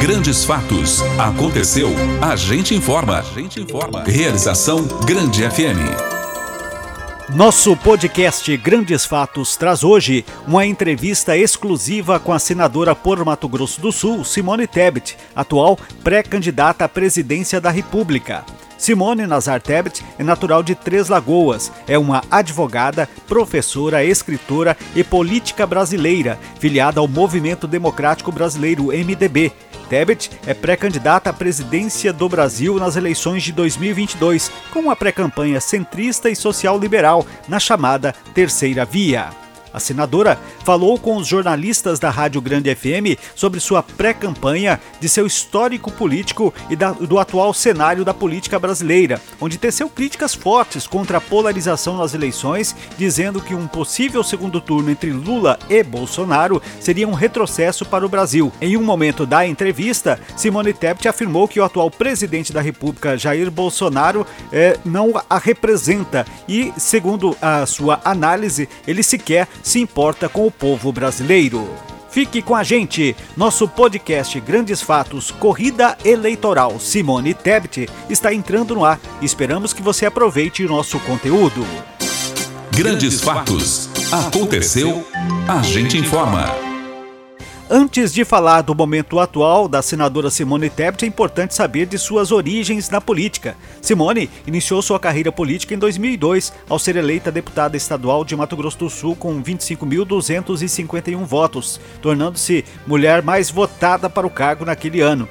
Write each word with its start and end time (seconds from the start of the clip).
Grandes 0.00 0.46
fatos. 0.46 1.02
Aconteceu. 1.18 1.90
A 2.22 2.34
gente 2.34 2.74
informa. 2.74 3.18
A 3.18 3.22
gente 3.22 3.60
informa. 3.60 4.02
Realização 4.04 4.82
Grande 5.04 5.42
FM. 5.42 5.76
Nosso 7.34 7.76
podcast 7.76 8.56
Grandes 8.56 9.04
Fatos 9.04 9.58
traz 9.58 9.84
hoje 9.84 10.24
uma 10.48 10.64
entrevista 10.64 11.36
exclusiva 11.36 12.18
com 12.18 12.32
a 12.32 12.38
senadora 12.38 12.94
por 12.94 13.22
Mato 13.26 13.46
Grosso 13.46 13.78
do 13.78 13.92
Sul, 13.92 14.24
Simone 14.24 14.66
Tebet, 14.66 15.18
atual 15.36 15.78
pré-candidata 16.02 16.86
à 16.86 16.88
presidência 16.88 17.60
da 17.60 17.70
República. 17.70 18.42
Simone 18.78 19.26
Nazar 19.26 19.60
Tebet 19.60 20.02
é 20.18 20.24
natural 20.24 20.62
de 20.62 20.74
Três 20.74 21.10
Lagoas, 21.10 21.70
é 21.86 21.98
uma 21.98 22.24
advogada, 22.30 23.06
professora, 23.28 24.02
escritora 24.02 24.74
e 24.96 25.04
política 25.04 25.66
brasileira, 25.66 26.38
filiada 26.58 26.98
ao 26.98 27.06
Movimento 27.06 27.66
Democrático 27.66 28.32
Brasileiro, 28.32 28.86
MDB 28.86 29.52
Tebet 29.90 30.30
é 30.46 30.54
pré-candidata 30.54 31.30
à 31.30 31.32
presidência 31.32 32.12
do 32.12 32.28
Brasil 32.28 32.76
nas 32.76 32.94
eleições 32.94 33.42
de 33.42 33.50
2022, 33.50 34.48
com 34.72 34.78
uma 34.78 34.94
pré-campanha 34.94 35.60
centrista 35.60 36.30
e 36.30 36.36
social-liberal 36.36 37.26
na 37.48 37.58
chamada 37.58 38.14
Terceira 38.32 38.84
Via. 38.84 39.30
A 39.72 39.80
senadora 39.80 40.38
falou 40.64 40.98
com 40.98 41.16
os 41.16 41.26
jornalistas 41.26 41.98
da 41.98 42.10
Rádio 42.10 42.40
Grande 42.40 42.74
FM 42.74 43.18
sobre 43.34 43.60
sua 43.60 43.82
pré-campanha, 43.82 44.80
de 45.00 45.08
seu 45.08 45.26
histórico 45.26 45.90
político 45.90 46.52
e 46.68 46.76
da, 46.76 46.92
do 46.92 47.18
atual 47.18 47.54
cenário 47.54 48.04
da 48.04 48.12
política 48.12 48.58
brasileira, 48.58 49.20
onde 49.40 49.58
teceu 49.58 49.88
críticas 49.88 50.34
fortes 50.34 50.86
contra 50.86 51.18
a 51.18 51.20
polarização 51.20 51.96
nas 51.96 52.14
eleições, 52.14 52.74
dizendo 52.98 53.40
que 53.40 53.54
um 53.54 53.66
possível 53.66 54.22
segundo 54.22 54.60
turno 54.60 54.90
entre 54.90 55.10
Lula 55.12 55.58
e 55.68 55.82
Bolsonaro 55.82 56.60
seria 56.80 57.08
um 57.08 57.14
retrocesso 57.14 57.84
para 57.84 58.04
o 58.04 58.08
Brasil. 58.08 58.52
Em 58.60 58.76
um 58.76 58.82
momento 58.82 59.24
da 59.24 59.46
entrevista, 59.46 60.18
Simone 60.36 60.72
Tebet 60.72 61.08
afirmou 61.08 61.46
que 61.46 61.60
o 61.60 61.64
atual 61.64 61.90
presidente 61.90 62.52
da 62.52 62.60
República, 62.60 63.16
Jair 63.16 63.50
Bolsonaro, 63.50 64.26
eh, 64.52 64.78
não 64.84 65.20
a 65.28 65.38
representa 65.38 66.26
e, 66.48 66.72
segundo 66.76 67.36
a 67.40 67.66
sua 67.66 68.00
análise, 68.04 68.68
ele 68.86 69.02
sequer 69.02 69.48
se 69.62 69.80
importa 69.80 70.28
com 70.28 70.46
o 70.46 70.50
povo 70.50 70.92
brasileiro. 70.92 71.68
Fique 72.10 72.42
com 72.42 72.56
a 72.56 72.64
gente. 72.64 73.14
Nosso 73.36 73.68
podcast 73.68 74.38
Grandes 74.40 74.82
Fatos 74.82 75.30
Corrida 75.30 75.96
Eleitoral 76.04 76.78
Simone 76.80 77.34
Tebet 77.34 77.88
está 78.08 78.34
entrando 78.34 78.74
no 78.74 78.84
ar. 78.84 78.98
Esperamos 79.22 79.72
que 79.72 79.82
você 79.82 80.06
aproveite 80.06 80.64
nosso 80.64 80.98
conteúdo. 81.00 81.64
Grandes 82.76 83.20
Fatos. 83.20 83.88
Aconteceu. 84.10 85.06
A 85.46 85.62
gente 85.62 85.96
informa. 85.96 86.69
Antes 87.72 88.12
de 88.12 88.24
falar 88.24 88.62
do 88.62 88.74
momento 88.74 89.20
atual 89.20 89.68
da 89.68 89.80
senadora 89.80 90.28
Simone 90.28 90.68
Tebet, 90.68 91.04
é 91.04 91.08
importante 91.08 91.54
saber 91.54 91.86
de 91.86 91.96
suas 91.98 92.32
origens 92.32 92.90
na 92.90 93.00
política. 93.00 93.56
Simone 93.80 94.28
iniciou 94.44 94.82
sua 94.82 94.98
carreira 94.98 95.30
política 95.30 95.72
em 95.72 95.78
2002, 95.78 96.52
ao 96.68 96.80
ser 96.80 96.96
eleita 96.96 97.30
deputada 97.30 97.76
estadual 97.76 98.24
de 98.24 98.34
Mato 98.34 98.56
Grosso 98.56 98.78
do 98.78 98.90
Sul 98.90 99.14
com 99.14 99.40
25.251 99.40 101.24
votos, 101.24 101.80
tornando-se 102.02 102.64
mulher 102.88 103.22
mais 103.22 103.52
votada 103.52 104.10
para 104.10 104.26
o 104.26 104.30
cargo 104.30 104.64
naquele 104.64 105.00
ano. 105.00 105.28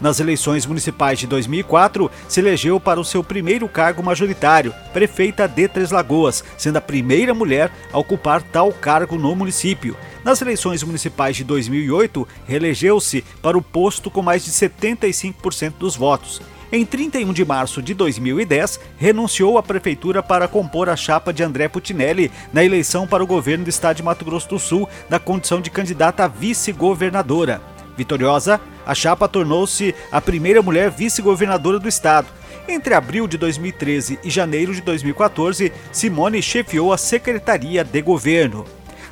Nas 0.00 0.18
eleições 0.18 0.64
municipais 0.64 1.18
de 1.18 1.26
2004, 1.26 2.10
se 2.26 2.40
elegeu 2.40 2.80
para 2.80 2.98
o 2.98 3.04
seu 3.04 3.22
primeiro 3.22 3.68
cargo 3.68 4.02
majoritário, 4.02 4.74
prefeita 4.94 5.46
de 5.46 5.68
Três 5.68 5.90
Lagoas, 5.90 6.42
sendo 6.56 6.78
a 6.78 6.80
primeira 6.80 7.34
mulher 7.34 7.70
a 7.92 7.98
ocupar 7.98 8.42
tal 8.42 8.72
cargo 8.72 9.18
no 9.18 9.36
município. 9.36 9.94
Nas 10.24 10.40
eleições 10.40 10.82
municipais 10.82 11.36
de 11.36 11.44
2008, 11.44 12.26
reelegeu-se 12.46 13.22
para 13.42 13.58
o 13.58 13.62
posto 13.62 14.10
com 14.10 14.22
mais 14.22 14.42
de 14.42 14.50
75% 14.50 15.74
dos 15.78 15.96
votos. 15.96 16.40
Em 16.72 16.86
31 16.86 17.32
de 17.32 17.44
março 17.44 17.82
de 17.82 17.92
2010, 17.94 18.80
renunciou 18.96 19.58
à 19.58 19.62
prefeitura 19.62 20.22
para 20.22 20.46
compor 20.46 20.88
a 20.88 20.96
chapa 20.96 21.32
de 21.32 21.42
André 21.42 21.68
Putinelli 21.68 22.30
na 22.52 22.64
eleição 22.64 23.06
para 23.06 23.24
o 23.24 23.26
governo 23.26 23.64
do 23.64 23.70
estado 23.70 23.96
de 23.96 24.02
Mato 24.02 24.24
Grosso 24.24 24.48
do 24.48 24.58
Sul, 24.58 24.88
na 25.10 25.18
condição 25.18 25.60
de 25.60 25.68
candidata 25.68 26.24
a 26.24 26.28
vice-governadora. 26.28 27.60
Vitoriosa, 27.96 28.60
a 28.86 28.94
chapa 28.94 29.28
tornou-se 29.28 29.94
a 30.10 30.20
primeira 30.20 30.62
mulher 30.62 30.90
vice-governadora 30.90 31.78
do 31.78 31.88
estado. 31.88 32.28
Entre 32.68 32.94
abril 32.94 33.26
de 33.26 33.36
2013 33.36 34.18
e 34.22 34.30
janeiro 34.30 34.74
de 34.74 34.80
2014, 34.80 35.72
Simone 35.92 36.42
chefiou 36.42 36.92
a 36.92 36.98
Secretaria 36.98 37.82
de 37.84 38.00
Governo. 38.00 38.64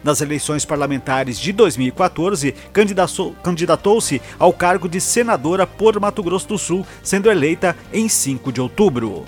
Nas 0.02 0.20
eleições 0.20 0.64
parlamentares 0.64 1.38
de 1.38 1.52
2014, 1.52 2.54
candidatou-se 3.42 4.22
ao 4.38 4.52
cargo 4.52 4.88
de 4.88 5.00
senadora 5.00 5.66
por 5.66 5.98
Mato 5.98 6.22
Grosso 6.22 6.48
do 6.48 6.58
Sul, 6.58 6.86
sendo 7.02 7.30
eleita 7.30 7.76
em 7.92 8.08
5 8.08 8.52
de 8.52 8.60
outubro. 8.60 9.24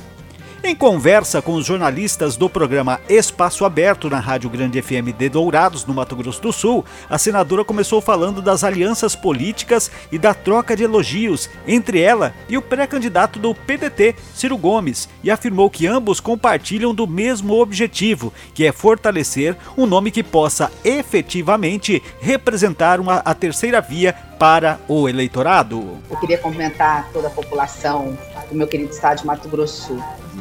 Em 0.63 0.77
conversa 0.77 1.41
com 1.41 1.55
os 1.55 1.65
jornalistas 1.65 2.37
do 2.37 2.49
programa 2.49 3.01
Espaço 3.09 3.65
Aberto 3.65 4.11
na 4.11 4.21
Rádio 4.21 4.51
Grande 4.51 4.81
FM 4.83 5.17
de 5.17 5.29
Dourados, 5.31 5.87
no 5.87 5.95
Mato 5.95 6.15
Grosso 6.15 6.43
do 6.43 6.53
Sul, 6.53 6.85
a 7.09 7.17
senadora 7.17 7.65
começou 7.65 7.99
falando 8.03 8.43
das 8.43 8.63
alianças 8.63 9.17
políticas 9.17 9.91
e 10.13 10.19
da 10.19 10.35
troca 10.35 10.77
de 10.77 10.83
elogios 10.83 11.49
entre 11.67 12.03
ela 12.03 12.35
e 12.47 12.59
o 12.59 12.63
pré-candidato 12.63 13.39
do 13.39 13.55
PDT, 13.55 14.15
Ciro 14.35 14.59
Gomes, 14.59 15.09
e 15.25 15.31
afirmou 15.31 15.71
que 15.71 15.87
ambos 15.87 16.21
compartilham 16.21 16.95
do 16.95 17.07
mesmo 17.07 17.59
objetivo, 17.59 18.31
que 18.53 18.67
é 18.67 18.71
fortalecer 18.71 19.57
um 19.79 19.87
nome 19.87 20.11
que 20.11 20.23
possa 20.23 20.71
efetivamente 20.85 22.03
representar 22.21 23.01
uma, 23.01 23.17
a 23.25 23.35
terceira 23.35 23.81
via 23.81 24.13
para 24.39 24.79
o 24.87 25.09
eleitorado. 25.09 25.99
Eu 26.11 26.17
queria 26.19 26.37
cumprimentar 26.37 27.09
toda 27.13 27.29
a 27.29 27.31
população 27.31 28.17
do 28.51 28.57
meu 28.57 28.67
querido 28.67 28.91
estado 28.91 29.21
de 29.21 29.27
Mato 29.27 29.49
Grosso 29.49 29.99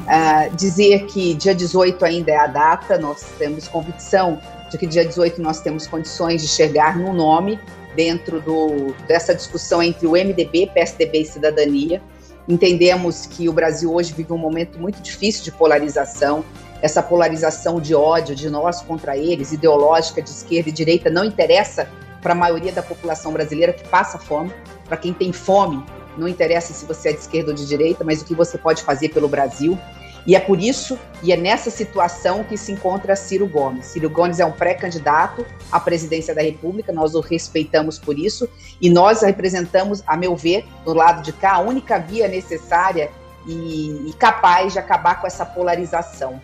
Uh, 0.10 0.56
dizer 0.56 1.06
que 1.06 1.36
dia 1.36 1.54
18 1.54 2.04
ainda 2.04 2.32
é 2.32 2.38
a 2.38 2.48
data, 2.48 2.98
nós 2.98 3.22
temos 3.38 3.68
convicção 3.68 4.42
de 4.72 4.76
que 4.76 4.88
dia 4.88 5.06
18 5.06 5.40
nós 5.40 5.62
temos 5.62 5.86
condições 5.86 6.42
de 6.42 6.48
chegar 6.48 6.98
no 6.98 7.14
nome 7.14 7.60
dentro 7.96 8.42
do, 8.42 8.92
dessa 9.08 9.36
discussão 9.36 9.84
entre 9.84 10.08
o 10.08 10.14
MDB, 10.14 10.72
PSDB 10.74 11.20
e 11.20 11.26
Cidadania. 11.26 12.02
Entendemos 12.48 13.28
que 13.28 13.48
o 13.48 13.54
Brasil 13.54 13.94
hoje 13.94 14.12
vive 14.12 14.34
um 14.34 14.38
momento 14.38 14.80
muito 14.80 15.00
difícil 15.00 15.44
de 15.44 15.52
polarização. 15.52 16.44
Essa 16.82 17.04
polarização 17.04 17.80
de 17.80 17.94
ódio 17.94 18.36
de 18.36 18.50
nós 18.50 18.82
contra 18.82 19.16
eles, 19.16 19.52
ideológica 19.52 20.24
de 20.24 20.30
esquerda 20.32 20.70
e 20.70 20.72
direita, 20.72 21.10
não 21.12 21.24
interessa 21.24 21.88
para 22.20 22.32
a 22.32 22.36
maioria 22.36 22.72
da 22.72 22.82
população 22.82 23.32
brasileira 23.32 23.74
que 23.74 23.88
passa 23.88 24.18
fome. 24.18 24.52
Para 24.88 24.98
quem 24.98 25.14
tem 25.14 25.32
fome, 25.32 25.84
não 26.18 26.28
interessa 26.28 26.74
se 26.74 26.86
você 26.86 27.10
é 27.10 27.14
de 27.14 27.20
esquerda 27.20 27.52
ou 27.52 27.56
de 27.56 27.68
direita, 27.68 28.04
mas 28.04 28.22
o 28.22 28.26
que 28.26 28.34
você 28.34 28.58
pode 28.58 28.82
fazer 28.82 29.10
pelo 29.10 29.28
Brasil. 29.28 29.78
E 30.26 30.36
é 30.36 30.40
por 30.40 30.60
isso, 30.60 31.00
e 31.24 31.32
é 31.32 31.38
nessa 31.38 31.70
situação 31.70 32.44
que 32.44 32.58
se 32.58 32.72
encontra 32.72 33.16
Ciro 33.16 33.48
Gomes. 33.48 33.86
Ciro 33.86 34.10
Gomes 34.10 34.40
é 34.40 34.46
um 34.46 34.52
pré-candidato 34.52 35.46
à 35.72 35.80
presidência 35.80 36.36
da 36.36 36.42
República, 36.42 36.92
nós 36.92 37.16
o 37.16 37.20
respeitamos 37.20 37.98
por 37.98 38.18
isso, 38.18 38.48
e 38.82 38.90
nós 38.90 39.22
representamos, 39.22 40.04
a 40.06 40.16
meu 40.18 40.36
ver, 40.36 40.66
do 40.86 40.94
lado 40.94 41.24
de 41.24 41.34
cá, 41.34 41.54
a 41.54 41.60
única 41.60 41.98
via 42.00 42.28
necessária 42.28 43.10
e, 43.48 44.10
e 44.10 44.14
capaz 44.14 44.74
de 44.74 44.80
acabar 44.80 45.20
com 45.20 45.28
essa 45.28 45.46
polarização. 45.46 46.40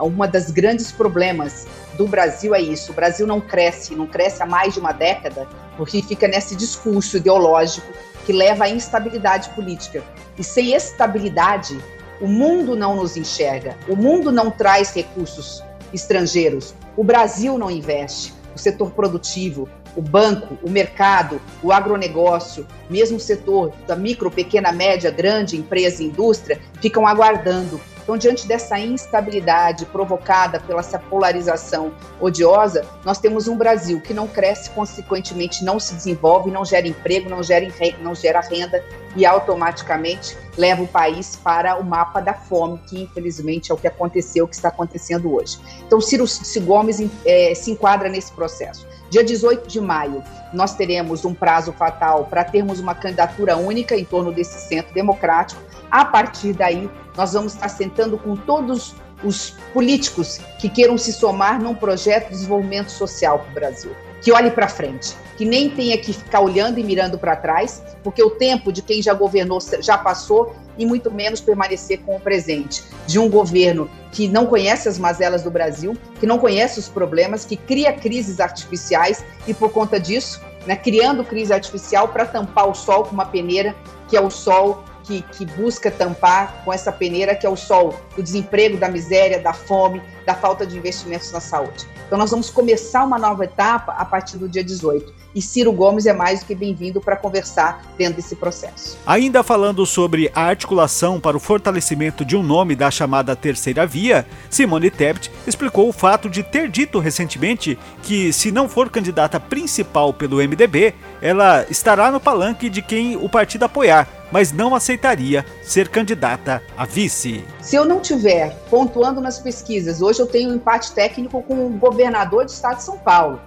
Uma 0.00 0.28
das 0.28 0.50
grandes 0.50 0.92
problemas 0.92 1.66
do 1.96 2.06
Brasil 2.06 2.54
é 2.54 2.60
isso: 2.60 2.92
o 2.92 2.94
Brasil 2.94 3.26
não 3.26 3.40
cresce, 3.40 3.94
não 3.94 4.06
cresce 4.06 4.42
há 4.42 4.46
mais 4.46 4.74
de 4.74 4.80
uma 4.80 4.92
década, 4.92 5.48
porque 5.76 6.02
fica 6.02 6.28
nesse 6.28 6.54
discurso 6.54 7.16
ideológico 7.16 7.92
que 8.24 8.32
leva 8.32 8.64
à 8.64 8.68
instabilidade 8.68 9.48
política. 9.50 10.04
E 10.38 10.44
sem 10.44 10.74
estabilidade, 10.74 11.82
o 12.20 12.26
mundo 12.26 12.74
não 12.74 12.96
nos 12.96 13.16
enxerga, 13.16 13.76
o 13.88 13.96
mundo 13.96 14.32
não 14.32 14.50
traz 14.50 14.92
recursos 14.92 15.62
estrangeiros, 15.92 16.74
o 16.96 17.04
Brasil 17.04 17.56
não 17.56 17.70
investe, 17.70 18.34
o 18.54 18.58
setor 18.58 18.90
produtivo, 18.90 19.68
o 19.96 20.02
banco, 20.02 20.58
o 20.62 20.70
mercado, 20.70 21.40
o 21.62 21.72
agronegócio, 21.72 22.66
mesmo 22.90 23.16
o 23.16 23.20
setor 23.20 23.72
da 23.86 23.96
micro, 23.96 24.30
pequena, 24.30 24.72
média, 24.72 25.10
grande 25.10 25.56
empresa 25.56 26.02
e 26.02 26.06
indústria 26.06 26.60
ficam 26.80 27.06
aguardando 27.06 27.80
então, 28.08 28.16
diante 28.16 28.48
dessa 28.48 28.78
instabilidade 28.78 29.84
provocada 29.84 30.58
pela 30.58 30.80
essa 30.80 30.98
polarização 30.98 31.92
odiosa, 32.18 32.86
nós 33.04 33.18
temos 33.18 33.48
um 33.48 33.54
Brasil 33.54 34.00
que 34.00 34.14
não 34.14 34.26
cresce, 34.26 34.70
consequentemente 34.70 35.62
não 35.62 35.78
se 35.78 35.94
desenvolve, 35.94 36.50
não 36.50 36.64
gera 36.64 36.88
emprego, 36.88 37.28
não 37.28 37.42
gera, 37.42 37.66
não 38.00 38.14
gera 38.14 38.40
renda 38.40 38.82
e 39.14 39.26
automaticamente 39.26 40.38
leva 40.56 40.82
o 40.82 40.88
país 40.88 41.36
para 41.36 41.76
o 41.76 41.84
mapa 41.84 42.20
da 42.20 42.32
fome, 42.32 42.78
que 42.88 43.02
infelizmente 43.02 43.70
é 43.70 43.74
o 43.74 43.76
que 43.76 43.86
aconteceu, 43.86 44.46
o 44.46 44.48
que 44.48 44.54
está 44.54 44.68
acontecendo 44.68 45.34
hoje. 45.34 45.58
Então, 45.86 46.00
Ciro, 46.00 46.26
Ciro 46.26 46.64
Gomes 46.64 46.98
é, 47.26 47.54
se 47.54 47.72
enquadra 47.72 48.08
nesse 48.08 48.32
processo. 48.32 48.86
Dia 49.10 49.24
18 49.24 49.66
de 49.66 49.80
maio, 49.80 50.22
nós 50.52 50.74
teremos 50.74 51.24
um 51.24 51.32
prazo 51.32 51.72
fatal 51.72 52.26
para 52.26 52.44
termos 52.44 52.78
uma 52.78 52.94
candidatura 52.94 53.56
única 53.56 53.96
em 53.96 54.04
torno 54.04 54.30
desse 54.30 54.68
centro 54.68 54.92
democrático. 54.92 55.60
A 55.90 56.04
partir 56.04 56.52
daí, 56.52 56.90
nós 57.16 57.32
vamos 57.32 57.54
estar 57.54 57.68
sentando 57.68 58.18
com 58.18 58.36
todos 58.36 58.94
os 59.24 59.50
políticos 59.72 60.38
que 60.58 60.68
queiram 60.68 60.98
se 60.98 61.12
somar 61.12 61.60
num 61.60 61.74
projeto 61.74 62.26
de 62.26 62.32
desenvolvimento 62.32 62.90
social 62.90 63.38
para 63.38 63.50
o 63.50 63.54
Brasil. 63.54 64.07
Que 64.20 64.32
olhe 64.32 64.50
para 64.50 64.68
frente, 64.68 65.14
que 65.36 65.44
nem 65.44 65.70
tenha 65.70 65.96
que 65.98 66.12
ficar 66.12 66.40
olhando 66.40 66.78
e 66.78 66.84
mirando 66.84 67.18
para 67.18 67.36
trás, 67.36 67.82
porque 68.02 68.22
o 68.22 68.30
tempo 68.30 68.72
de 68.72 68.82
quem 68.82 69.00
já 69.00 69.14
governou 69.14 69.58
já 69.80 69.96
passou 69.96 70.54
e 70.76 70.86
muito 70.86 71.10
menos 71.10 71.40
permanecer 71.40 72.00
com 72.00 72.16
o 72.16 72.20
presente. 72.20 72.82
De 73.06 73.18
um 73.18 73.28
governo 73.28 73.90
que 74.12 74.28
não 74.28 74.46
conhece 74.46 74.88
as 74.88 74.98
mazelas 74.98 75.42
do 75.42 75.50
Brasil, 75.50 75.96
que 76.18 76.26
não 76.26 76.38
conhece 76.38 76.78
os 76.78 76.88
problemas, 76.88 77.44
que 77.44 77.56
cria 77.56 77.92
crises 77.92 78.40
artificiais 78.40 79.24
e 79.46 79.54
por 79.54 79.70
conta 79.70 79.98
disso, 79.98 80.40
né, 80.66 80.76
criando 80.76 81.24
crise 81.24 81.52
artificial 81.52 82.08
para 82.08 82.26
tampar 82.26 82.68
o 82.68 82.74
sol 82.74 83.04
com 83.04 83.12
uma 83.12 83.26
peneira 83.26 83.74
que 84.08 84.16
é 84.16 84.20
o 84.20 84.30
sol 84.30 84.84
que, 85.08 85.22
que, 85.22 85.46
busca 85.46 85.90
tampar 85.90 86.62
com 86.64 86.72
essa 86.72 86.92
peneira 86.92 87.34
que 87.34 87.46
é 87.46 87.48
o 87.48 87.56
sol 87.56 87.98
do 88.14 88.22
desemprego, 88.22 88.76
da 88.76 88.90
miséria, 88.90 89.40
da 89.40 89.54
fome, 89.54 90.02
da 90.26 90.34
falta 90.34 90.66
de 90.66 90.76
investimentos 90.76 91.32
na 91.32 91.40
saúde. 91.40 91.86
Então, 92.06 92.18
nós 92.18 92.30
vamos 92.30 92.50
começar 92.50 93.04
uma 93.04 93.18
nova 93.18 93.44
etapa 93.44 93.92
a 93.92 94.04
partir 94.04 94.36
do 94.36 94.46
dia 94.46 94.62
18. 94.62 95.14
E 95.34 95.42
Ciro 95.42 95.72
Gomes 95.72 96.06
é 96.06 96.12
mais 96.12 96.40
do 96.40 96.46
que 96.46 96.54
bem-vindo 96.54 97.00
para 97.00 97.16
conversar 97.16 97.82
dentro 97.96 98.14
desse 98.14 98.34
processo. 98.36 98.98
Ainda 99.06 99.42
falando 99.42 99.84
sobre 99.86 100.30
a 100.34 100.42
articulação 100.42 101.20
para 101.20 101.36
o 101.36 101.40
fortalecimento 101.40 102.24
de 102.24 102.36
um 102.36 102.42
nome 102.42 102.74
da 102.74 102.90
chamada 102.90 103.36
Terceira 103.36 103.86
Via, 103.86 104.26
Simone 104.50 104.90
Tebet 104.90 105.30
explicou 105.46 105.88
o 105.88 105.92
fato 105.92 106.28
de 106.28 106.42
ter 106.42 106.68
dito 106.68 106.98
recentemente 106.98 107.78
que, 108.02 108.32
se 108.32 108.50
não 108.50 108.68
for 108.68 108.90
candidata 108.90 109.38
principal 109.38 110.12
pelo 110.12 110.36
MDB, 110.36 110.94
ela 111.20 111.66
estará 111.70 112.10
no 112.10 112.20
palanque 112.20 112.68
de 112.68 112.82
quem 112.82 113.16
o 113.16 113.28
partido 113.28 113.64
apoiar 113.64 114.17
mas 114.30 114.52
não 114.52 114.74
aceitaria 114.74 115.44
ser 115.62 115.88
candidata 115.88 116.62
a 116.76 116.84
vice. 116.84 117.44
Se 117.60 117.76
eu 117.76 117.84
não 117.84 118.00
tiver 118.00 118.54
pontuando 118.70 119.20
nas 119.20 119.38
pesquisas, 119.38 120.02
hoje 120.02 120.20
eu 120.20 120.26
tenho 120.26 120.50
um 120.50 120.54
empate 120.54 120.92
técnico 120.92 121.42
com 121.42 121.66
o 121.66 121.70
governador 121.70 122.44
do 122.44 122.50
estado 122.50 122.76
de 122.76 122.82
São 122.82 122.98
Paulo. 122.98 123.40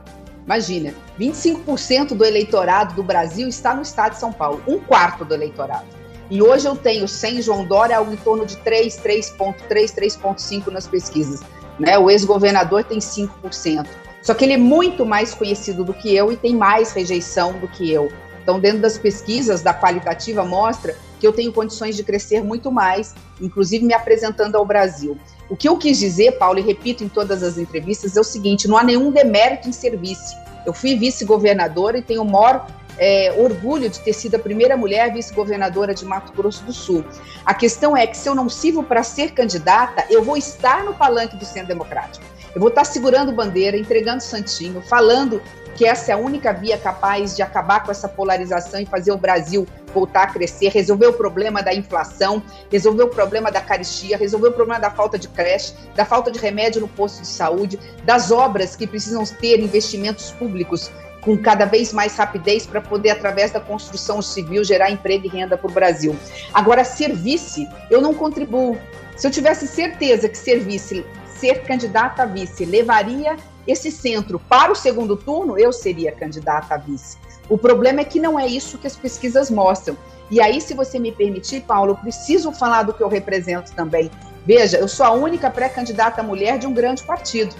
Imagina, 0.45 0.93
25% 1.19 2.15
do 2.15 2.25
eleitorado 2.25 2.95
do 2.95 3.03
Brasil 3.03 3.47
está 3.47 3.75
no 3.75 3.81
estado 3.81 4.13
de 4.13 4.19
São 4.19 4.33
Paulo, 4.33 4.61
um 4.67 4.79
quarto 4.79 5.23
do 5.23 5.33
eleitorado. 5.33 5.85
E 6.29 6.41
hoje 6.41 6.65
eu 6.65 6.75
tenho, 6.75 7.07
sem 7.07 7.41
João 7.41 7.65
Dória, 7.65 7.97
algo 7.97 8.13
em 8.13 8.17
torno 8.17 8.45
de 8.45 8.55
3, 8.57 8.97
3,3, 9.01 9.93
3,5 9.93 10.67
nas 10.67 10.87
pesquisas. 10.87 11.41
Né? 11.77 11.97
O 11.99 12.09
ex-governador 12.09 12.85
tem 12.85 12.99
5%. 12.99 13.85
Só 14.21 14.33
que 14.33 14.45
ele 14.45 14.53
é 14.53 14.57
muito 14.57 15.05
mais 15.05 15.33
conhecido 15.33 15.83
do 15.83 15.93
que 15.93 16.15
eu 16.15 16.31
e 16.31 16.37
tem 16.37 16.55
mais 16.55 16.93
rejeição 16.93 17.53
do 17.59 17.67
que 17.67 17.91
eu. 17.91 18.11
Então, 18.41 18.59
dentro 18.59 18.79
das 18.79 18.97
pesquisas 18.97 19.61
da 19.61 19.73
qualitativa, 19.73 20.43
mostra 20.43 20.95
que 21.19 21.27
eu 21.27 21.31
tenho 21.31 21.53
condições 21.53 21.95
de 21.95 22.03
crescer 22.03 22.43
muito 22.43 22.71
mais, 22.71 23.13
inclusive 23.39 23.85
me 23.85 23.93
apresentando 23.93 24.55
ao 24.55 24.65
Brasil. 24.65 25.17
O 25.49 25.55
que 25.55 25.69
eu 25.69 25.77
quis 25.77 25.99
dizer, 25.99 26.33
Paulo, 26.33 26.59
e 26.59 26.61
repito 26.61 27.03
em 27.03 27.09
todas 27.09 27.43
as 27.43 27.57
entrevistas, 27.57 28.17
é 28.17 28.19
o 28.19 28.23
seguinte: 28.23 28.67
não 28.67 28.77
há 28.77 28.83
nenhum 28.83 29.11
demérito 29.11 29.69
em 29.69 29.71
ser 29.71 29.95
vice. 29.97 30.35
Eu 30.65 30.73
fui 30.73 30.95
vice-governadora 30.95 31.97
e 31.97 32.01
tenho 32.01 32.21
o 32.21 32.25
maior 32.25 32.67
é, 32.97 33.33
orgulho 33.37 33.89
de 33.89 33.99
ter 33.99 34.13
sido 34.13 34.35
a 34.35 34.39
primeira 34.39 34.77
mulher 34.77 35.13
vice-governadora 35.13 35.93
de 35.93 36.05
Mato 36.05 36.33
Grosso 36.33 36.63
do 36.63 36.73
Sul. 36.73 37.03
A 37.45 37.53
questão 37.53 37.95
é 37.95 38.05
que 38.05 38.17
se 38.17 38.27
eu 38.27 38.35
não 38.35 38.47
sirvo 38.49 38.83
para 38.83 39.03
ser 39.03 39.31
candidata, 39.31 40.05
eu 40.09 40.23
vou 40.23 40.37
estar 40.37 40.83
no 40.83 40.93
palanque 40.93 41.35
do 41.35 41.45
Centro 41.45 41.67
Democrático. 41.67 42.25
Eu 42.53 42.59
vou 42.59 42.69
estar 42.69 42.83
segurando 42.83 43.31
bandeira, 43.31 43.77
entregando 43.77 44.21
santinho, 44.21 44.81
falando 44.81 45.41
que 45.75 45.85
essa 45.85 46.11
é 46.11 46.13
a 46.13 46.17
única 46.17 46.53
via 46.53 46.77
capaz 46.77 47.35
de 47.35 47.41
acabar 47.41 47.83
com 47.83 47.91
essa 47.91 48.07
polarização 48.07 48.79
e 48.79 48.85
fazer 48.85 49.11
o 49.11 49.17
Brasil 49.17 49.67
voltar 49.93 50.23
a 50.23 50.27
crescer, 50.27 50.69
resolver 50.69 51.07
o 51.07 51.13
problema 51.13 51.61
da 51.61 51.73
inflação, 51.73 52.41
resolver 52.71 53.03
o 53.03 53.09
problema 53.09 53.51
da 53.51 53.61
caristia, 53.61 54.17
resolver 54.17 54.49
o 54.49 54.53
problema 54.53 54.79
da 54.79 54.89
falta 54.89 55.17
de 55.17 55.27
creche, 55.27 55.73
da 55.95 56.05
falta 56.05 56.31
de 56.31 56.39
remédio 56.39 56.81
no 56.81 56.87
posto 56.87 57.21
de 57.21 57.27
saúde, 57.27 57.79
das 58.03 58.31
obras 58.31 58.75
que 58.75 58.87
precisam 58.87 59.23
ter 59.25 59.59
investimentos 59.59 60.31
públicos 60.31 60.91
com 61.21 61.37
cada 61.37 61.65
vez 61.65 61.93
mais 61.93 62.15
rapidez 62.15 62.65
para 62.65 62.81
poder, 62.81 63.11
através 63.11 63.51
da 63.51 63.59
construção 63.59 64.21
civil, 64.21 64.63
gerar 64.63 64.89
emprego 64.89 65.27
e 65.27 65.29
renda 65.29 65.57
para 65.57 65.69
o 65.69 65.73
Brasil. 65.73 66.15
Agora, 66.53 66.83
serviço, 66.83 67.65
eu 67.89 68.01
não 68.01 68.13
contribuo. 68.13 68.77
Se 69.15 69.27
eu 69.27 69.31
tivesse 69.31 69.67
certeza 69.67 70.27
que 70.27 70.37
serviço, 70.37 71.03
ser 71.27 71.61
candidata 71.63 72.23
a 72.23 72.25
vice 72.25 72.65
levaria 72.65 73.35
esse 73.67 73.91
centro 73.91 74.39
para 74.39 74.71
o 74.71 74.75
segundo 74.75 75.15
turno, 75.15 75.57
eu 75.57 75.71
seria 75.71 76.11
candidata 76.11 76.75
a 76.75 76.77
vice. 76.77 77.17
O 77.49 77.57
problema 77.57 78.01
é 78.01 78.05
que 78.05 78.19
não 78.19 78.39
é 78.39 78.47
isso 78.47 78.77
que 78.77 78.87
as 78.87 78.95
pesquisas 78.95 79.51
mostram. 79.51 79.97
E 80.29 80.39
aí, 80.39 80.61
se 80.61 80.73
você 80.73 80.97
me 80.97 81.11
permitir, 81.11 81.61
Paulo, 81.61 81.91
eu 81.91 81.97
preciso 81.97 82.51
falar 82.51 82.83
do 82.83 82.93
que 82.93 83.03
eu 83.03 83.09
represento 83.09 83.73
também. 83.73 84.09
Veja, 84.45 84.77
eu 84.77 84.87
sou 84.87 85.05
a 85.05 85.11
única 85.11 85.49
pré-candidata 85.49 86.23
mulher 86.23 86.57
de 86.57 86.65
um 86.65 86.73
grande 86.73 87.03
partido. 87.03 87.53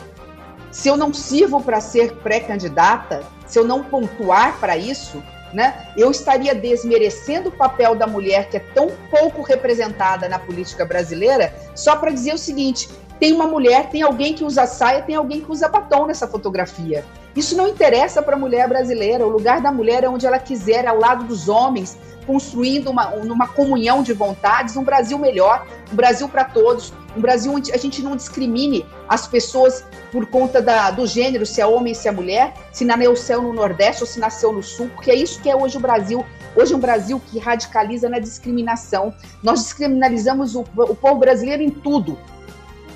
Se 0.71 0.87
eu 0.87 0.95
não 0.95 1.13
sirvo 1.13 1.61
para 1.61 1.81
ser 1.81 2.13
pré-candidata, 2.17 3.23
se 3.45 3.59
eu 3.59 3.65
não 3.65 3.83
pontuar 3.83 4.57
para 4.59 4.77
isso, 4.77 5.21
né, 5.53 5.87
eu 5.97 6.09
estaria 6.11 6.55
desmerecendo 6.55 7.49
o 7.49 7.51
papel 7.51 7.95
da 7.95 8.07
mulher 8.07 8.49
que 8.49 8.57
é 8.57 8.59
tão 8.59 8.91
pouco 9.09 9.41
representada 9.41 10.29
na 10.29 10.39
política 10.39 10.85
brasileira, 10.85 11.53
só 11.75 11.95
para 11.95 12.11
dizer 12.11 12.33
o 12.33 12.37
seguinte: 12.37 12.89
tem 13.19 13.33
uma 13.33 13.45
mulher, 13.45 13.89
tem 13.89 14.01
alguém 14.01 14.33
que 14.33 14.43
usa 14.43 14.65
saia, 14.65 15.03
tem 15.03 15.15
alguém 15.15 15.41
que 15.41 15.51
usa 15.51 15.67
batom 15.67 16.07
nessa 16.07 16.27
fotografia. 16.27 17.05
Isso 17.35 17.55
não 17.55 17.67
interessa 17.67 18.21
para 18.21 18.35
a 18.35 18.39
mulher 18.39 18.67
brasileira. 18.67 19.25
O 19.25 19.29
lugar 19.29 19.61
da 19.61 19.71
mulher 19.71 20.03
é 20.03 20.09
onde 20.09 20.25
ela 20.25 20.39
quiser, 20.39 20.87
ao 20.87 20.99
lado 20.99 21.25
dos 21.25 21.47
homens, 21.47 21.97
construindo 22.25 22.89
uma, 22.89 23.09
uma 23.09 23.47
comunhão 23.47 24.03
de 24.03 24.11
vontades, 24.11 24.75
um 24.75 24.83
Brasil 24.83 25.17
melhor, 25.17 25.67
um 25.91 25.95
Brasil 25.95 26.27
para 26.27 26.45
todos, 26.45 26.91
um 27.15 27.21
Brasil 27.21 27.53
onde 27.53 27.71
a 27.71 27.77
gente 27.77 28.01
não 28.01 28.15
discrimine 28.15 28.85
as 29.07 29.27
pessoas 29.27 29.83
por 30.11 30.25
conta 30.25 30.61
da, 30.61 30.91
do 30.91 31.05
gênero, 31.05 31.45
se 31.45 31.61
é 31.61 31.65
homem, 31.65 31.93
se 31.93 32.07
é 32.07 32.11
mulher, 32.11 32.53
se 32.71 32.85
nasceu 32.85 33.41
no 33.41 33.53
Nordeste 33.53 34.03
ou 34.03 34.07
se 34.07 34.19
nasceu 34.19 34.51
no 34.53 34.63
Sul, 34.63 34.89
porque 34.95 35.11
é 35.11 35.15
isso 35.15 35.41
que 35.41 35.49
é 35.49 35.55
hoje 35.55 35.77
o 35.77 35.79
Brasil. 35.79 36.25
Hoje 36.55 36.73
é 36.73 36.75
um 36.75 36.79
Brasil 36.79 37.21
que 37.31 37.39
radicaliza 37.39 38.09
na 38.09 38.19
discriminação. 38.19 39.13
Nós 39.41 39.63
descriminalizamos 39.63 40.55
o, 40.55 40.61
o 40.61 40.95
povo 40.95 41.15
brasileiro 41.15 41.63
em 41.63 41.69
tudo. 41.69 42.17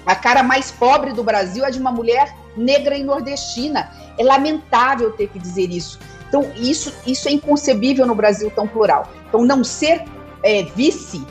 A 0.06 0.16
cara 0.16 0.44
mais 0.44 0.72
pobre 0.72 1.14
do 1.14 1.24
Brasil 1.24 1.66
é 1.66 1.72
de 1.72 1.80
uma 1.80 1.92
mulher 1.92 2.36
negra 2.56 2.98
e 2.98 3.04
nordestina. 3.04 3.92
É 4.18 4.24
lamentável 4.24 5.12
ter 5.12 5.28
que 5.30 5.40
dizer 5.40 5.72
isso. 5.72 6.00
Então, 6.28 6.52
isso, 6.56 6.94
isso 7.08 7.28
é 7.28 7.32
inconcebível 7.32 8.06
no 8.06 8.14
Brasil 8.14 8.52
tão 8.52 8.68
plural. 8.68 9.10
Então, 9.28 9.44
não 9.44 9.64
ser 9.64 10.04
é, 10.44 10.64
vice, 10.64 11.26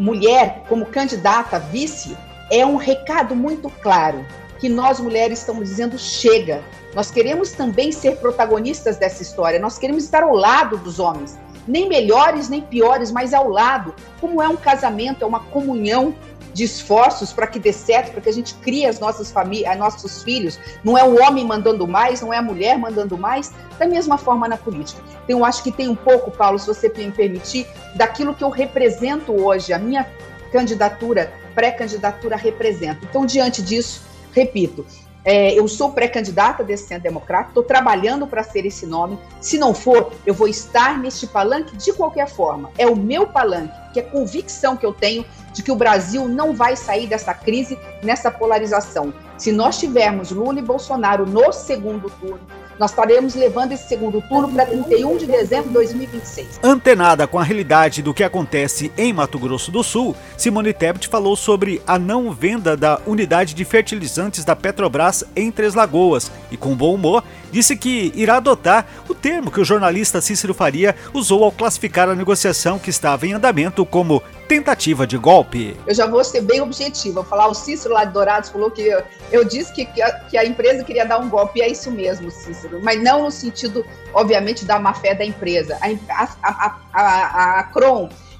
mulher, 0.00 0.62
como 0.66 0.86
candidata 0.86 1.56
a 1.56 1.58
vice, 1.58 2.16
é 2.50 2.64
um 2.64 2.76
recado 2.76 3.36
muito 3.36 3.68
claro 3.82 4.24
que 4.58 4.68
nós 4.68 4.98
mulheres 4.98 5.40
estamos 5.40 5.68
dizendo 5.68 5.98
chega. 5.98 6.62
Nós 6.94 7.10
queremos 7.10 7.52
também 7.52 7.92
ser 7.92 8.16
protagonistas 8.16 8.96
dessa 8.96 9.22
história. 9.22 9.60
Nós 9.60 9.78
queremos 9.78 10.02
estar 10.04 10.22
ao 10.22 10.34
lado 10.34 10.78
dos 10.78 10.98
homens, 10.98 11.38
nem 11.68 11.88
melhores 11.88 12.48
nem 12.48 12.62
piores, 12.62 13.12
mas 13.12 13.34
ao 13.34 13.48
lado. 13.48 13.94
Como 14.20 14.42
é 14.42 14.48
um 14.48 14.56
casamento, 14.56 15.22
é 15.22 15.26
uma 15.26 15.40
comunhão 15.40 16.14
de 16.52 16.64
esforços 16.64 17.32
para 17.32 17.46
que 17.46 17.58
dê 17.58 17.72
certo, 17.72 18.12
para 18.12 18.20
que 18.20 18.28
a 18.28 18.32
gente 18.32 18.54
crie 18.54 18.86
as 18.86 18.98
nossas 18.98 19.30
famílias, 19.30 19.76
nossos 19.78 20.22
filhos. 20.22 20.58
Não 20.84 20.96
é 20.96 21.04
o 21.04 21.20
homem 21.22 21.44
mandando 21.44 21.86
mais, 21.86 22.20
não 22.20 22.32
é 22.32 22.38
a 22.38 22.42
mulher 22.42 22.78
mandando 22.78 23.16
mais, 23.16 23.52
da 23.78 23.86
mesma 23.86 24.18
forma 24.18 24.48
na 24.48 24.56
política. 24.56 25.02
Então, 25.24 25.38
eu 25.38 25.44
acho 25.44 25.62
que 25.62 25.72
tem 25.72 25.88
um 25.88 25.94
pouco, 25.94 26.30
Paulo, 26.30 26.58
se 26.58 26.66
você 26.66 26.88
me 26.88 27.10
permitir, 27.10 27.66
daquilo 27.94 28.34
que 28.34 28.44
eu 28.44 28.50
represento 28.50 29.32
hoje, 29.32 29.72
a 29.72 29.78
minha 29.78 30.06
candidatura, 30.52 31.32
pré-candidatura 31.54 32.36
representa. 32.36 33.00
Então, 33.04 33.24
diante 33.24 33.62
disso, 33.62 34.02
repito, 34.32 34.84
é, 35.24 35.52
eu 35.52 35.68
sou 35.68 35.92
pré-candidata 35.92 36.64
desse 36.64 36.86
Centro 36.88 37.02
Democrático, 37.02 37.50
estou 37.50 37.62
trabalhando 37.62 38.26
para 38.26 38.42
ser 38.42 38.64
esse 38.64 38.86
nome. 38.86 39.18
Se 39.40 39.58
não 39.58 39.74
for, 39.74 40.12
eu 40.24 40.32
vou 40.32 40.48
estar 40.48 40.98
neste 40.98 41.26
palanque 41.26 41.76
de 41.76 41.92
qualquer 41.92 42.28
forma. 42.28 42.70
É 42.78 42.86
o 42.86 42.96
meu 42.96 43.26
palanque, 43.26 43.74
que 43.92 44.00
é 44.00 44.02
convicção 44.02 44.76
que 44.76 44.86
eu 44.86 44.92
tenho 44.92 45.24
de 45.52 45.62
que 45.62 45.72
o 45.72 45.76
Brasil 45.76 46.28
não 46.28 46.54
vai 46.54 46.76
sair 46.76 47.06
dessa 47.06 47.34
crise, 47.34 47.78
nessa 48.02 48.30
polarização. 48.30 49.12
Se 49.36 49.52
nós 49.52 49.78
tivermos 49.78 50.30
Lula 50.30 50.58
e 50.58 50.62
Bolsonaro 50.62 51.24
no 51.26 51.52
segundo 51.52 52.10
turno, 52.10 52.40
nós 52.78 52.90
estaremos 52.92 53.34
levando 53.34 53.72
esse 53.72 53.86
segundo 53.88 54.22
turno 54.22 54.48
para 54.48 54.64
31 54.64 55.18
de 55.18 55.26
dezembro 55.26 55.68
de 55.68 55.74
2026. 55.74 56.60
Antenada 56.62 57.26
com 57.26 57.38
a 57.38 57.42
realidade 57.42 58.00
do 58.00 58.14
que 58.14 58.24
acontece 58.24 58.90
em 58.96 59.12
Mato 59.12 59.38
Grosso 59.38 59.70
do 59.70 59.82
Sul, 59.82 60.16
Simone 60.34 60.72
Tebet 60.72 61.06
falou 61.06 61.36
sobre 61.36 61.82
a 61.86 61.98
não 61.98 62.32
venda 62.32 62.76
da 62.78 62.98
unidade 63.06 63.52
de 63.54 63.66
fertilizantes 63.66 64.46
da 64.46 64.56
Petrobras 64.56 65.24
em 65.36 65.50
Três 65.52 65.74
Lagoas 65.74 66.32
e, 66.50 66.56
com 66.56 66.74
bom 66.74 66.94
humor, 66.94 67.22
disse 67.50 67.76
que 67.76 68.12
irá 68.14 68.36
adotar 68.36 68.86
o 69.08 69.14
termo 69.14 69.50
que 69.50 69.60
o 69.60 69.64
jornalista 69.64 70.20
Cícero 70.20 70.54
Faria 70.54 70.94
usou 71.12 71.44
ao 71.44 71.52
classificar 71.52 72.08
a 72.08 72.14
negociação 72.14 72.78
que 72.78 72.90
estava 72.90 73.26
em 73.26 73.32
andamento 73.32 73.84
como 73.84 74.22
tentativa 74.48 75.06
de 75.06 75.16
golpe. 75.16 75.76
Eu 75.86 75.94
já 75.94 76.06
vou 76.06 76.24
ser 76.24 76.40
bem 76.40 76.60
objetiva. 76.60 77.22
Falar, 77.22 77.46
o 77.46 77.54
Cícero 77.54 77.94
lá 77.94 78.04
de 78.04 78.12
Dourados 78.12 78.50
falou 78.50 78.70
que 78.70 78.82
eu, 78.82 79.02
eu 79.30 79.44
disse 79.44 79.72
que, 79.72 79.84
que 79.86 80.02
a, 80.02 80.12
que, 80.20 80.36
a, 80.36 80.44
empresa 80.44 80.82
queria 80.82 81.06
dar 81.06 81.18
um 81.18 81.28
golpe, 81.28 81.60
e 81.60 81.62
é 81.62 81.68
isso 81.68 81.90
mesmo, 81.90 82.30
Cícero. 82.30 82.80
Mas 82.82 83.00
não 83.00 83.22
no 83.22 83.30
sentido, 83.30 83.84
obviamente, 84.12 84.64
da 84.64 84.78
má 84.78 84.92
fé 84.92 85.14
da 85.14 85.24
empresa. 85.24 85.78
A, 85.80 86.28
a, 86.42 86.76
a, 86.92 87.60
a 87.60 87.70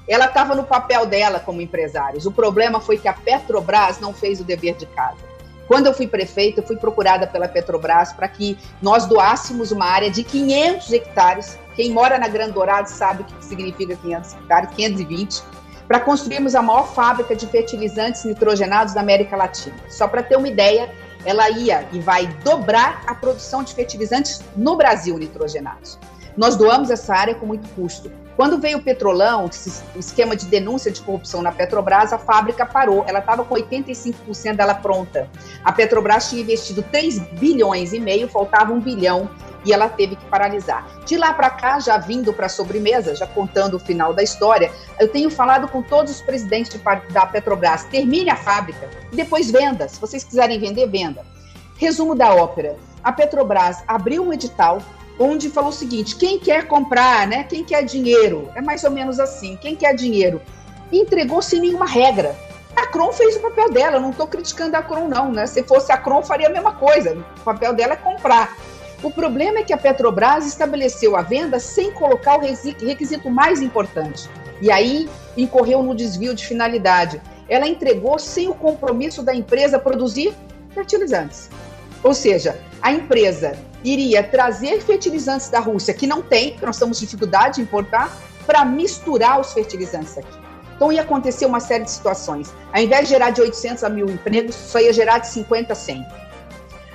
ela 0.07 0.25
estava 0.25 0.53
no 0.55 0.65
papel 0.65 1.05
dela 1.05 1.39
como 1.39 1.61
empresários. 1.61 2.25
O 2.25 2.31
problema 2.31 2.81
foi 2.81 2.97
que 2.97 3.07
a 3.07 3.13
Petrobras 3.13 3.99
não 3.99 4.13
fez 4.13 4.41
o 4.41 4.43
dever 4.43 4.75
de 4.75 4.85
casa. 4.87 5.30
Quando 5.67 5.87
eu 5.87 5.93
fui 5.93 6.07
prefeita, 6.07 6.59
eu 6.59 6.67
fui 6.67 6.75
procurada 6.75 7.25
pela 7.27 7.47
Petrobras 7.47 8.11
para 8.11 8.27
que 8.27 8.57
nós 8.81 9.05
doássemos 9.05 9.71
uma 9.71 9.85
área 9.85 10.09
de 10.09 10.23
500 10.23 10.91
hectares. 10.91 11.57
Quem 11.75 11.91
mora 11.91 12.17
na 12.17 12.27
Grande 12.27 12.51
Dourado 12.51 12.89
sabe 12.89 13.23
o 13.23 13.25
que 13.25 13.45
significa 13.45 13.95
500 13.95 14.33
hectares, 14.33 14.69
520, 14.75 15.43
para 15.87 15.99
construirmos 15.99 16.55
a 16.55 16.61
maior 16.61 16.93
fábrica 16.93 17.35
de 17.35 17.47
fertilizantes 17.47 18.23
nitrogenados 18.23 18.93
da 18.93 19.01
América 19.01 19.35
Latina. 19.35 19.75
Só 19.89 20.07
para 20.07 20.23
ter 20.23 20.35
uma 20.35 20.47
ideia, 20.47 20.89
ela 21.25 21.49
ia 21.49 21.87
e 21.91 21.99
vai 21.99 22.27
dobrar 22.43 23.03
a 23.07 23.15
produção 23.15 23.63
de 23.63 23.73
fertilizantes 23.73 24.41
no 24.55 24.75
Brasil 24.75 25.17
nitrogenados. 25.17 25.99
Nós 26.35 26.55
doamos 26.55 26.89
essa 26.89 27.13
área 27.13 27.35
com 27.35 27.45
muito 27.45 27.67
custo. 27.75 28.11
Quando 28.35 28.59
veio 28.59 28.77
o 28.77 28.81
Petrolão, 28.81 29.49
o 29.95 29.99
esquema 29.99 30.35
de 30.35 30.45
denúncia 30.45 30.91
de 30.91 31.01
corrupção 31.01 31.41
na 31.41 31.51
Petrobras, 31.51 32.13
a 32.13 32.17
fábrica 32.17 32.65
parou. 32.65 33.03
Ela 33.07 33.19
estava 33.19 33.43
com 33.43 33.55
85% 33.55 34.55
dela 34.55 34.73
pronta. 34.73 35.29
A 35.63 35.71
Petrobras 35.71 36.29
tinha 36.29 36.41
investido 36.41 36.81
3 36.81 37.19
bilhões 37.33 37.93
e 37.93 37.99
meio, 37.99 38.27
faltava 38.27 38.71
um 38.71 38.79
bilhão 38.79 39.29
e 39.65 39.73
ela 39.73 39.87
teve 39.89 40.15
que 40.15 40.25
paralisar. 40.25 40.87
De 41.05 41.17
lá 41.17 41.33
para 41.33 41.49
cá, 41.49 41.79
já 41.79 41.97
vindo 41.97 42.33
para 42.33 42.47
a 42.47 42.49
sobremesa, 42.49 43.15
já 43.15 43.27
contando 43.27 43.75
o 43.75 43.79
final 43.79 44.13
da 44.13 44.23
história, 44.23 44.71
eu 44.99 45.07
tenho 45.07 45.29
falado 45.29 45.67
com 45.67 45.81
todos 45.81 46.11
os 46.11 46.21
presidentes 46.21 46.71
de, 46.71 46.79
da 47.13 47.25
Petrobras: 47.25 47.83
termine 47.85 48.29
a 48.29 48.35
fábrica 48.35 48.89
e 49.11 49.15
depois 49.15 49.51
venda. 49.51 49.87
Se 49.87 49.99
vocês 49.99 50.23
quiserem 50.23 50.59
vender, 50.59 50.87
venda. 50.87 51.23
Resumo 51.77 52.15
da 52.15 52.33
ópera: 52.33 52.75
a 53.03 53.11
Petrobras 53.11 53.83
abriu 53.87 54.23
um 54.23 54.33
edital 54.33 54.79
onde 55.19 55.49
falou 55.49 55.69
o 55.69 55.73
seguinte: 55.73 56.15
quem 56.15 56.39
quer 56.39 56.67
comprar, 56.67 57.27
né? 57.27 57.43
Quem 57.43 57.63
quer 57.63 57.83
dinheiro? 57.83 58.49
É 58.55 58.61
mais 58.61 58.83
ou 58.83 58.91
menos 58.91 59.19
assim: 59.19 59.57
quem 59.61 59.75
quer 59.75 59.95
dinheiro? 59.95 60.41
Entregou 60.91 61.41
sem 61.41 61.61
nenhuma 61.61 61.85
regra. 61.85 62.35
A 62.75 62.87
Cron 62.87 63.11
fez 63.11 63.35
o 63.35 63.41
papel 63.41 63.71
dela, 63.71 63.99
não 63.99 64.11
estou 64.11 64.27
criticando 64.27 64.77
a 64.77 64.81
Cron, 64.81 65.07
não, 65.07 65.31
né? 65.31 65.45
Se 65.45 65.63
fosse 65.63 65.91
a 65.91 65.97
Cron, 65.97 66.23
faria 66.23 66.47
a 66.47 66.51
mesma 66.51 66.73
coisa. 66.73 67.17
O 67.39 67.43
papel 67.43 67.73
dela 67.73 67.93
é 67.93 67.97
comprar. 67.97 68.55
O 69.03 69.09
problema 69.09 69.59
é 69.59 69.63
que 69.63 69.73
a 69.73 69.77
Petrobras 69.77 70.45
estabeleceu 70.45 71.15
a 71.15 71.21
venda 71.21 71.59
sem 71.59 71.91
colocar 71.91 72.37
o 72.37 72.41
requisito 72.41 73.29
mais 73.29 73.61
importante. 73.61 74.29
E 74.61 74.71
aí 74.71 75.09
incorreu 75.35 75.81
no 75.81 75.95
desvio 75.95 76.35
de 76.35 76.45
finalidade. 76.45 77.19
Ela 77.49 77.67
entregou 77.67 78.19
sem 78.19 78.47
o 78.47 78.53
compromisso 78.53 79.23
da 79.23 79.33
empresa 79.33 79.79
produzir 79.79 80.33
fertilizantes. 80.73 81.49
Ou 82.03 82.13
seja, 82.13 82.59
a 82.81 82.91
empresa 82.91 83.57
iria 83.83 84.23
trazer 84.23 84.81
fertilizantes 84.81 85.49
da 85.49 85.59
Rússia, 85.59 85.93
que 85.93 86.07
não 86.07 86.21
tem, 86.21 86.55
que 86.55 86.65
nós 86.65 86.77
temos 86.77 86.99
dificuldade 86.99 87.55
de 87.55 87.61
importar, 87.61 88.15
para 88.45 88.65
misturar 88.65 89.39
os 89.39 89.53
fertilizantes 89.53 90.17
aqui. 90.17 90.39
Então 90.75 90.91
ia 90.91 91.03
acontecer 91.03 91.45
uma 91.45 91.59
série 91.59 91.83
de 91.83 91.91
situações. 91.91 92.51
Ao 92.73 92.81
invés 92.81 93.03
de 93.03 93.09
gerar 93.09 93.29
de 93.29 93.39
800 93.39 93.83
a 93.83 93.89
mil 93.89 94.09
empregos, 94.09 94.55
só 94.55 94.79
ia 94.79 94.91
gerar 94.91 95.19
de 95.19 95.27
50 95.27 95.73
a 95.73 95.75
100. 95.75 96.05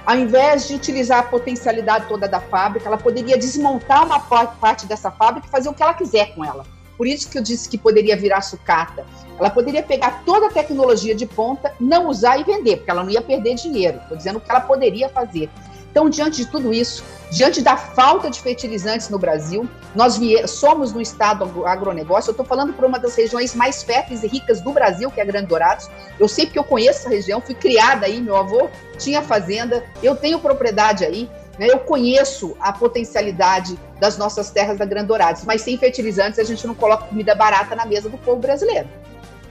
Ao 0.05 0.17
invés 0.17 0.67
de 0.67 0.75
utilizar 0.75 1.21
a 1.21 1.23
potencialidade 1.23 2.07
toda 2.09 2.29
da 2.29 2.41
fábrica, 2.41 2.89
ela 2.89 2.99
poderia 2.99 3.39
desmontar 3.39 4.05
uma 4.05 4.21
parte 4.21 4.87
dessa 4.87 5.11
fábrica 5.11 5.47
e 5.47 5.51
fazer 5.51 5.69
o 5.69 5.75
que 5.75 5.83
ela 5.83 5.95
quiser 5.95 6.35
com 6.35 6.45
ela. 6.45 6.65
Por 6.97 7.07
isso 7.07 7.29
que 7.29 7.39
eu 7.39 7.43
disse 7.43 7.69
que 7.69 7.77
poderia 7.77 8.17
virar 8.17 8.41
sucata. 8.41 9.05
Ela 9.39 9.51
poderia 9.51 9.83
pegar 9.83 10.23
toda 10.25 10.47
a 10.47 10.51
tecnologia 10.51 11.15
de 11.15 11.27
ponta, 11.27 11.73
não 11.79 12.09
usar 12.09 12.39
e 12.39 12.45
vender, 12.45 12.79
porque 12.79 12.91
ela 12.91 13.05
não 13.05 13.11
ia 13.11 13.21
perder 13.21 13.55
dinheiro. 13.55 13.99
Estou 13.99 14.17
dizendo 14.17 14.37
o 14.37 14.41
que 14.41 14.51
ela 14.51 14.61
poderia 14.61 15.09
fazer. 15.09 15.51
Então, 15.97 16.11
diante 16.11 16.45
de 16.45 16.51
tudo 16.51 16.75
isso, 16.75 17.03
diante 17.31 17.63
da 17.63 17.75
falta 17.75 18.29
de 18.29 18.39
fertilizantes 18.43 19.09
no 19.09 19.19
Brasil, 19.19 19.67
nós 19.95 20.21
somos 20.47 20.93
no 20.93 21.01
estado 21.01 21.67
agronegócio. 21.67 22.29
Eu 22.29 22.33
estou 22.33 22.45
falando 22.45 22.75
para 22.75 22.87
uma 22.87 22.99
das 22.99 23.17
regiões 23.17 23.55
mais 23.55 23.83
férteis 23.83 24.23
e 24.23 24.27
ricas 24.27 24.61
do 24.61 24.73
Brasil, 24.73 25.11
que 25.11 25.21
é 25.21 25.23
a 25.23 25.27
Grande 25.27 25.47
Dourados. 25.47 25.89
Eu 26.21 26.29
sei 26.29 26.45
porque 26.45 26.59
eu 26.59 26.65
conheço 26.65 26.99
essa 26.99 27.09
região, 27.09 27.41
fui 27.41 27.55
criada 27.55 28.05
aí, 28.05 28.21
meu 28.21 28.37
avô 28.37 28.69
tinha 28.99 29.23
fazenda, 29.23 29.83
eu 30.03 30.15
tenho 30.15 30.39
propriedade 30.39 31.03
aí. 31.03 31.31
Né? 31.59 31.67
Eu 31.71 31.79
conheço 31.79 32.55
a 32.61 32.75
potencialidade 32.75 33.79
das 33.99 34.19
nossas 34.19 34.51
terras 34.51 34.77
da 34.77 34.85
Grande 34.85 35.07
Dourados, 35.07 35.45
mas 35.47 35.63
sem 35.63 35.79
fertilizantes 35.79 36.39
a 36.39 36.45
gente 36.45 36.67
não 36.67 36.75
coloca 36.75 37.07
comida 37.07 37.35
barata 37.35 37.75
na 37.75 37.87
mesa 37.87 38.11
do 38.11 38.19
povo 38.19 38.39
brasileiro. 38.39 38.87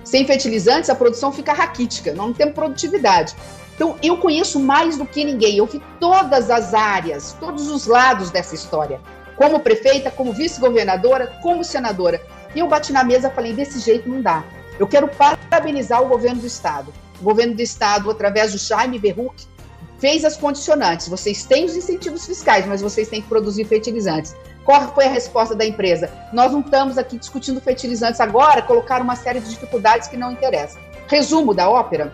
Sem 0.05 0.25
fertilizantes 0.25 0.89
a 0.89 0.95
produção 0.95 1.31
fica 1.31 1.51
raquítica, 1.51 2.13
não 2.13 2.31
tem 2.31 2.51
produtividade. 2.51 3.35
Então, 3.75 3.97
eu 4.01 4.17
conheço 4.17 4.59
mais 4.59 4.97
do 4.97 5.05
que 5.05 5.25
ninguém. 5.25 5.57
Eu 5.57 5.65
vi 5.65 5.81
todas 6.00 6.50
as 6.50 6.74
áreas, 6.74 7.35
todos 7.39 7.69
os 7.69 7.88
lados 7.88 8.29
dessa 8.29 8.55
história. 8.55 9.01
Como 9.35 9.59
prefeita, 9.59 10.09
como 10.09 10.31
vice-governadora, 10.31 11.39
como 11.41 11.63
senadora. 11.63 12.21
E 12.55 12.59
eu 12.59 12.67
bati 12.67 12.93
na 12.93 13.03
mesa 13.03 13.27
e 13.27 13.31
falei: 13.31 13.51
desse 13.51 13.79
jeito 13.79 14.07
não 14.07 14.21
dá. 14.21 14.45
Eu 14.79 14.88
quero 14.88 15.09
parabenizar 15.09 16.01
o 16.01 16.07
governo 16.07 16.39
do 16.39 16.47
Estado. 16.47 16.93
O 17.19 17.24
governo 17.24 17.55
do 17.55 17.62
Estado, 17.62 18.09
através 18.09 18.53
do 18.53 18.57
Jaime 18.57 19.00
Berruc, 19.00 19.45
fez 20.00 20.24
as 20.24 20.38
condicionantes. 20.38 21.09
Vocês 21.09 21.43
têm 21.43 21.65
os 21.65 21.75
incentivos 21.75 22.25
fiscais, 22.25 22.65
mas 22.65 22.81
vocês 22.81 23.09
têm 23.09 23.21
que 23.21 23.27
produzir 23.27 23.65
fertilizantes. 23.65 24.35
Qual 24.65 24.93
foi 24.95 25.05
a 25.05 25.10
resposta 25.10 25.53
da 25.55 25.63
empresa? 25.63 26.10
Nós 26.34 26.51
não 26.51 26.62
estamos 26.62 26.98
aqui 26.98 27.19
discutindo 27.19 27.62
fertilizantes 27.62 28.19
agora, 28.19 28.63
colocar 28.63 29.00
uma 29.00 29.15
série 29.15 29.39
de 29.39 29.51
dificuldades 29.51 30.07
que 30.07 30.17
não 30.17 30.31
interessam. 30.31 30.81
Resumo 31.07 31.53
da 31.53 31.69
ópera: 31.69 32.12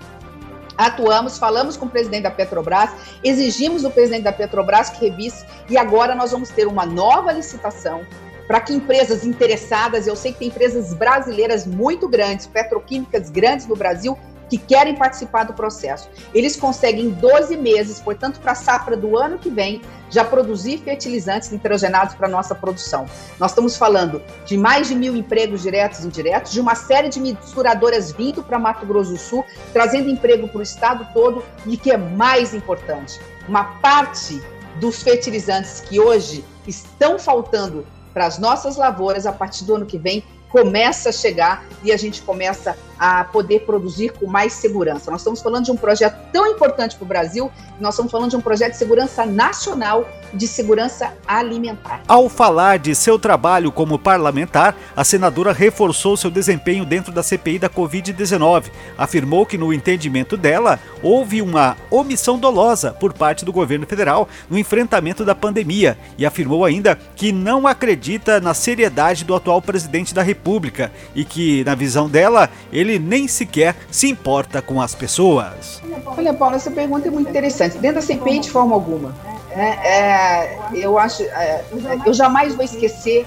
atuamos, 0.78 1.38
falamos 1.38 1.78
com 1.78 1.86
o 1.86 1.90
presidente 1.90 2.24
da 2.24 2.32
Petrobras, 2.32 2.92
exigimos 3.24 3.84
do 3.84 3.90
presidente 3.90 4.24
da 4.24 4.34
Petrobras 4.34 4.90
que 4.90 5.08
revise 5.08 5.46
e 5.70 5.78
agora 5.78 6.14
nós 6.14 6.32
vamos 6.32 6.50
ter 6.50 6.68
uma 6.68 6.86
nova 6.86 7.32
licitação 7.32 8.06
para 8.48 8.60
que 8.60 8.74
empresas 8.74 9.24
interessadas, 9.24 10.08
eu 10.08 10.16
sei 10.16 10.34
que 10.34 10.40
tem 10.40 10.48
empresas 10.50 10.94
brasileiras 10.94 11.66
muito 11.66 12.06
grandes, 12.10 12.48
petroquímicas 12.48 13.30
grandes 13.30 13.66
no 13.66 13.78
Brasil, 13.78 14.18
que 14.52 14.58
querem 14.58 14.96
participar 14.96 15.46
do 15.46 15.54
processo. 15.54 16.10
Eles 16.34 16.58
conseguem 16.58 17.06
em 17.06 17.10
12 17.10 17.56
meses, 17.56 18.02
portanto, 18.02 18.38
para 18.42 18.52
a 18.52 18.56
safra 18.56 18.98
do 18.98 19.18
ano 19.18 19.40
que 19.40 19.50
vem, 19.50 19.82
já 20.10 20.26
produzir 20.26 20.80
fertilizantes 20.80 21.50
nitrogenados 21.52 22.16
para 22.16 22.28
nossa 22.28 22.54
produção. 22.54 23.06
Nós 23.40 23.52
estamos 23.52 23.78
falando 23.78 24.22
de 24.46 24.58
mais 24.58 24.90
de 24.90 24.96
mil 24.96 25.16
empregos 25.16 25.62
diretos 25.62 26.04
e 26.04 26.08
indiretos, 26.08 26.52
de 26.52 26.60
uma 26.60 26.76
série 26.76 27.08
de 27.08 27.18
misturadoras 27.22 28.12
vindo 28.12 28.44
para 28.44 28.60
Mato 28.60 28.86
Grosso 28.86 29.12
do 29.12 29.18
Sul, 29.18 29.46
trazendo 29.72 30.10
emprego 30.10 30.50
para 30.50 30.60
o 30.60 30.62
estado 30.62 31.08
todo 31.14 31.42
e 31.66 31.78
que 31.78 31.90
é 31.90 31.96
mais 31.96 32.54
importante, 32.54 33.22
uma 33.48 33.64
parte 33.80 34.44
dos 34.82 35.02
fertilizantes 35.02 35.80
que 35.80 35.98
hoje 35.98 36.44
estão 36.68 37.18
faltando 37.18 37.88
para 38.14 38.26
as 38.26 38.38
nossas 38.38 38.76
lavouras 38.76 39.26
a 39.26 39.32
partir 39.32 39.64
do 39.64 39.76
ano 39.76 39.86
que 39.86 39.98
vem 39.98 40.26
começa 40.50 41.10
a 41.10 41.12
chegar 41.14 41.66
e 41.82 41.94
a 41.94 41.98
gente 41.98 42.22
começa 42.22 42.76
a 43.02 43.24
poder 43.24 43.62
produzir 43.62 44.12
com 44.12 44.28
mais 44.28 44.54
segurança. 44.54 45.10
Nós 45.10 45.22
estamos 45.22 45.42
falando 45.42 45.66
de 45.66 45.72
um 45.72 45.76
projeto 45.76 46.16
tão 46.32 46.46
importante 46.46 46.96
para 46.96 47.04
o 47.04 47.08
Brasil, 47.08 47.52
nós 47.80 47.96
estamos 47.96 48.12
falando 48.12 48.30
de 48.30 48.36
um 48.36 48.42
projeto 48.42 48.74
de 48.74 48.78
segurança 48.78 49.26
nacional 49.26 50.08
de 50.34 50.48
segurança 50.48 51.14
alimentar. 51.28 52.02
Ao 52.08 52.30
falar 52.30 52.80
de 52.80 52.96
seu 52.96 53.20
trabalho 53.20 53.72
como 53.72 54.00
parlamentar, 54.00 54.76
a 54.96 55.04
senadora 55.04 55.52
reforçou 55.52 56.16
seu 56.16 56.30
desempenho 56.30 56.86
dentro 56.86 57.12
da 57.12 57.24
CPI 57.24 57.60
da 57.60 57.70
Covid-19. 57.70 58.66
Afirmou 58.98 59.46
que, 59.46 59.58
no 59.58 59.74
entendimento 59.74 60.38
dela, 60.38 60.80
houve 61.02 61.42
uma 61.42 61.76
omissão 61.90 62.38
dolosa 62.38 62.92
por 62.92 63.14
parte 63.14 63.44
do 63.44 63.52
governo 63.52 63.86
federal 63.86 64.28
no 64.50 64.58
enfrentamento 64.58 65.26
da 65.26 65.36
pandemia 65.36 65.98
e 66.18 66.26
afirmou 66.26 66.66
ainda 66.66 66.98
que 67.16 67.32
não 67.32 67.68
acredita 67.68 68.40
na 68.40 68.54
seriedade 68.54 69.26
do 69.26 69.36
atual 69.36 69.62
presidente 69.62 70.14
da 70.14 70.22
República 70.22 70.92
e 71.16 71.26
que, 71.26 71.64
na 71.64 71.76
visão 71.76 72.10
dela, 72.10 72.50
ele 72.72 72.91
nem 73.00 73.28
sequer 73.28 73.76
se 73.90 74.10
importa 74.10 74.62
com 74.62 74.82
as 74.82 74.96
pessoas. 74.96 75.82
Olha, 76.06 76.34
Paulo, 76.34 76.56
essa 76.56 76.72
pergunta 76.72 77.08
é 77.08 77.12
muito 77.12 77.30
interessante. 77.30 77.78
Dentro 77.78 77.96
da 77.96 78.02
CPI, 78.02 78.40
de 78.40 78.52
forma 78.52 78.74
alguma. 78.74 79.16
É, 79.52 79.64
é, 79.64 80.60
eu 80.74 80.98
acho, 80.98 81.24
é, 81.24 81.64
eu 82.06 82.14
jamais 82.14 82.56
vou 82.56 82.64
esquecer 82.64 83.26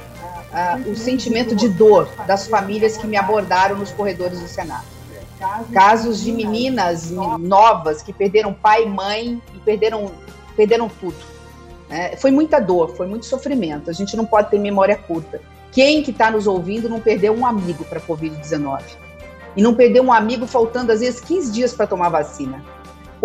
uh, 0.54 0.90
o 0.90 0.96
sentimento 0.96 1.54
de 1.54 1.68
dor 1.68 2.08
das 2.26 2.46
famílias 2.46 2.96
que 2.96 3.06
me 3.06 3.16
abordaram 3.16 3.76
nos 3.76 3.90
corredores 3.90 4.40
do 4.40 4.48
Senado. 4.48 4.84
Casos 5.72 6.22
de 6.22 6.32
meninas 6.32 7.10
novas 7.10 8.02
que 8.02 8.12
perderam 8.12 8.54
pai 8.54 8.84
e 8.84 8.88
mãe 8.88 9.42
e 9.54 9.58
perderam, 9.58 10.10
perderam 10.56 10.88
tudo. 10.88 11.16
É, 11.90 12.16
foi 12.16 12.30
muita 12.30 12.58
dor, 12.58 12.96
foi 12.96 13.06
muito 13.06 13.26
sofrimento. 13.26 13.90
A 13.90 13.92
gente 13.92 14.16
não 14.16 14.24
pode 14.24 14.50
ter 14.50 14.58
memória 14.58 14.96
curta. 14.96 15.40
Quem 15.70 16.02
que 16.02 16.12
está 16.12 16.30
nos 16.30 16.46
ouvindo 16.46 16.88
não 16.88 17.00
perdeu 17.00 17.34
um 17.34 17.44
amigo 17.44 17.84
para 17.84 17.98
a 17.98 18.02
Covid-19? 18.02 18.82
E 19.56 19.62
não 19.62 19.74
perdeu 19.74 20.02
um 20.02 20.12
amigo 20.12 20.46
faltando, 20.46 20.92
às 20.92 21.00
vezes, 21.00 21.20
15 21.20 21.52
dias 21.52 21.72
para 21.72 21.86
tomar 21.86 22.08
vacina 22.08 22.62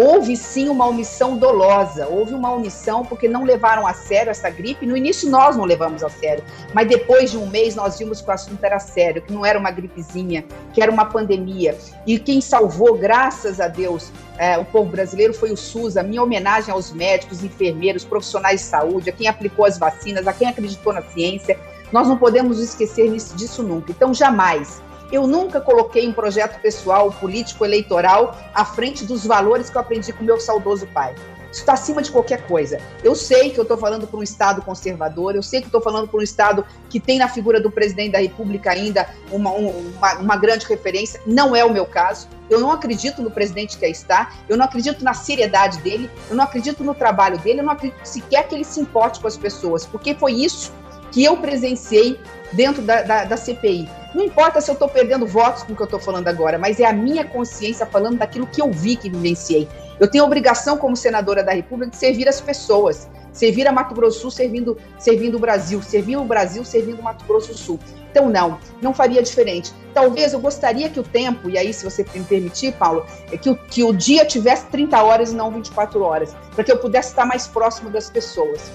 houve 0.02 0.38
sim 0.38 0.70
uma 0.70 0.88
omissão 0.88 1.38
dolosa, 1.38 2.08
houve 2.08 2.34
uma 2.34 2.54
omissão 2.54 3.04
porque 3.04 3.28
não 3.28 3.44
levaram 3.44 3.86
a 3.86 3.94
sério 3.94 4.30
essa 4.30 4.50
gripe. 4.50 4.86
No 4.86 4.96
início 4.96 5.30
nós 5.30 5.58
não 5.58 5.66
levamos 5.66 6.02
a 6.06 6.10
sério, 6.10 6.42
mas 6.74 6.88
depois 6.88 7.32
de 7.32 7.38
um 7.38 7.48
mês 7.48 7.76
nós 7.76 8.00
vimos 8.00 8.22
que 8.22 8.30
o 8.30 8.32
assunto 8.32 8.64
era 8.64 8.80
sério, 8.80 9.22
que 9.22 9.34
não 9.34 9.46
era 9.46 9.60
uma 9.60 9.70
gripezinha, 9.72 10.46
que 10.74 10.82
era 10.82 10.90
uma 10.90 11.04
pandemia. 11.04 11.78
E 12.08 12.18
quem 12.18 12.40
salvou, 12.40 12.98
graças 12.98 13.60
a 13.60 13.68
Deus, 13.68 14.10
é, 14.38 14.58
o 14.58 14.64
povo 14.64 14.90
brasileiro 14.90 15.34
foi 15.34 15.52
o 15.52 15.58
SUS. 15.58 15.98
A 15.98 16.04
minha 16.04 16.24
homenagem 16.24 16.74
aos 16.74 16.94
médicos, 16.94 17.44
enfermeiros, 17.44 18.06
profissionais 18.06 18.62
de 18.62 18.68
saúde, 18.68 19.10
a 19.10 19.14
quem 19.14 19.28
aplicou 19.28 19.66
as 19.66 19.78
vacinas, 19.78 20.26
a 20.28 20.32
quem 20.32 20.48
acreditou 20.48 20.94
na 20.94 21.02
ciência. 21.02 21.60
Nós 21.92 22.08
não 22.08 22.18
podemos 22.18 22.60
esquecer 22.60 23.12
disso 23.12 23.64
nunca. 23.64 23.92
Então, 23.92 24.14
jamais 24.14 24.82
Eu 25.12 25.26
nunca 25.26 25.60
coloquei 25.60 26.08
um 26.08 26.14
projeto 26.14 26.62
pessoal, 26.62 27.12
político, 27.12 27.66
eleitoral 27.66 28.38
à 28.54 28.64
frente 28.64 29.06
dos 29.06 29.26
valores 29.26 29.70
que 29.70 29.78
eu 29.78 29.82
aprendi 29.82 30.14
com 30.14 30.24
meu 30.24 30.40
saudoso 30.40 30.86
pai. 30.88 31.16
Isso 31.52 31.62
está 31.62 31.74
acima 31.74 32.02
de 32.02 32.12
qualquer 32.12 32.46
coisa. 32.46 32.80
Eu 33.04 33.16
sei 33.16 33.50
que 33.50 33.60
eu 33.60 33.64
estou 33.64 33.78
falando 33.78 34.06
para 34.06 34.20
um 34.20 34.24
Estado 34.24 34.62
conservador, 34.62 35.36
eu 35.36 35.42
sei 35.42 35.62
que 35.62 35.68
estou 35.68 35.82
falando 35.82 36.08
para 36.08 36.20
um 36.20 36.24
Estado 36.24 36.64
que 36.90 37.00
tem 37.00 37.18
na 37.18 37.28
figura 37.28 37.60
do 37.60 37.72
presidente 37.72 38.12
da 38.12 38.20
República 38.20 38.72
ainda 38.72 39.10
uma, 39.32 39.50
uma, 39.52 40.14
uma, 40.20 40.38
grande 40.38 40.66
referência. 40.68 41.20
Não 41.26 41.56
é 41.56 41.66
o 41.66 41.74
meu 41.74 41.88
caso. 41.88 42.28
Eu 42.50 42.60
não 42.60 42.72
acredito 42.72 43.22
no 43.22 43.32
presidente 43.32 43.78
que 43.78 43.86
aí 43.86 43.92
está, 43.92 44.32
eu 44.48 44.58
não 44.58 44.66
acredito 44.66 45.04
na 45.04 45.14
seriedade 45.14 45.80
dele, 45.80 46.10
eu 46.30 46.36
não 46.36 46.44
acredito 46.44 46.84
no 46.84 46.94
trabalho 46.94 47.38
dele, 47.40 47.62
eu 47.62 47.64
não 47.64 47.74
acredito 47.74 48.04
sequer 48.04 48.48
que 48.48 48.56
ele 48.56 48.64
se 48.64 48.80
importe 48.80 49.20
com 49.20 49.28
as 49.28 49.38
pessoas, 49.38 49.86
porque 49.86 50.16
foi 50.16 50.34
isso 50.34 50.72
que 51.12 51.24
eu 51.24 51.38
presenciei 51.38 52.20
dentro 52.54 52.82
da, 52.82 53.02
da, 53.02 53.24
da 53.26 53.38
CPI. 53.38 53.99
Não 54.14 54.24
importa 54.24 54.60
se 54.60 54.72
eu 54.72 54.74
estou 54.74 54.90
perdendo 54.90 55.28
votos 55.28 55.62
com 55.64 55.74
o 55.74 55.76
que 55.76 55.82
eu 55.82 55.86
estou 55.86 56.00
falando 56.00 56.28
agora, 56.28 56.58
mas 56.58 56.80
é 56.80 56.86
a 56.86 56.94
minha 56.94 57.24
consciência 57.24 57.86
falando 57.86 58.18
daquilo 58.18 58.48
que 58.48 58.62
eu 58.62 58.72
vi, 58.72 58.96
que 58.96 59.10
vivenciei. 59.10 59.68
Eu 60.00 60.10
tenho 60.10 60.24
a 60.24 60.28
obrigação, 60.28 60.78
como 60.78 60.96
senadora 60.96 61.44
da 61.44 61.52
República, 61.52 61.92
de 61.92 61.98
servir 61.98 62.28
as 62.28 62.42
pessoas, 62.42 63.08
servir 63.32 63.68
a 63.68 63.72
Mato 63.72 63.94
Grosso 63.94 64.18
do 64.18 64.22
Sul 64.22 64.32
servindo, 64.32 64.78
servindo 64.98 65.36
o 65.36 65.40
Brasil, 65.40 65.82
servir 65.84 66.18
o 66.18 66.24
Brasil 66.24 66.66
servindo 66.66 67.00
o 67.00 67.04
Mato 67.04 67.24
Grosso 67.26 67.50
do 67.50 67.58
Sul. 67.58 67.80
Então, 68.10 68.30
não, 68.30 68.58
não 68.82 68.94
faria 68.94 69.22
diferente. 69.22 69.72
Talvez 69.94 70.34
eu 70.34 70.40
gostaria 70.40 70.90
que 70.90 71.00
o 71.00 71.04
tempo, 71.04 71.48
e 71.48 71.58
aí, 71.58 71.72
se 71.72 71.84
você 71.84 72.04
me 72.16 72.24
permitir, 72.24 72.74
Paulo, 72.74 73.06
é 73.32 73.38
que 73.38 73.50
o, 73.50 73.56
que 73.56 73.84
o 73.84 73.94
dia 73.94 74.26
tivesse 74.26 74.66
30 74.68 75.04
horas 75.04 75.32
e 75.32 75.36
não 75.36 75.52
24 75.52 76.02
horas, 76.02 76.36
para 76.56 76.64
que 76.64 76.72
eu 76.72 76.78
pudesse 76.78 77.10
estar 77.10 77.26
mais 77.26 77.46
próximo 77.46 77.92
das 77.92 78.10
pessoas. 78.10 78.72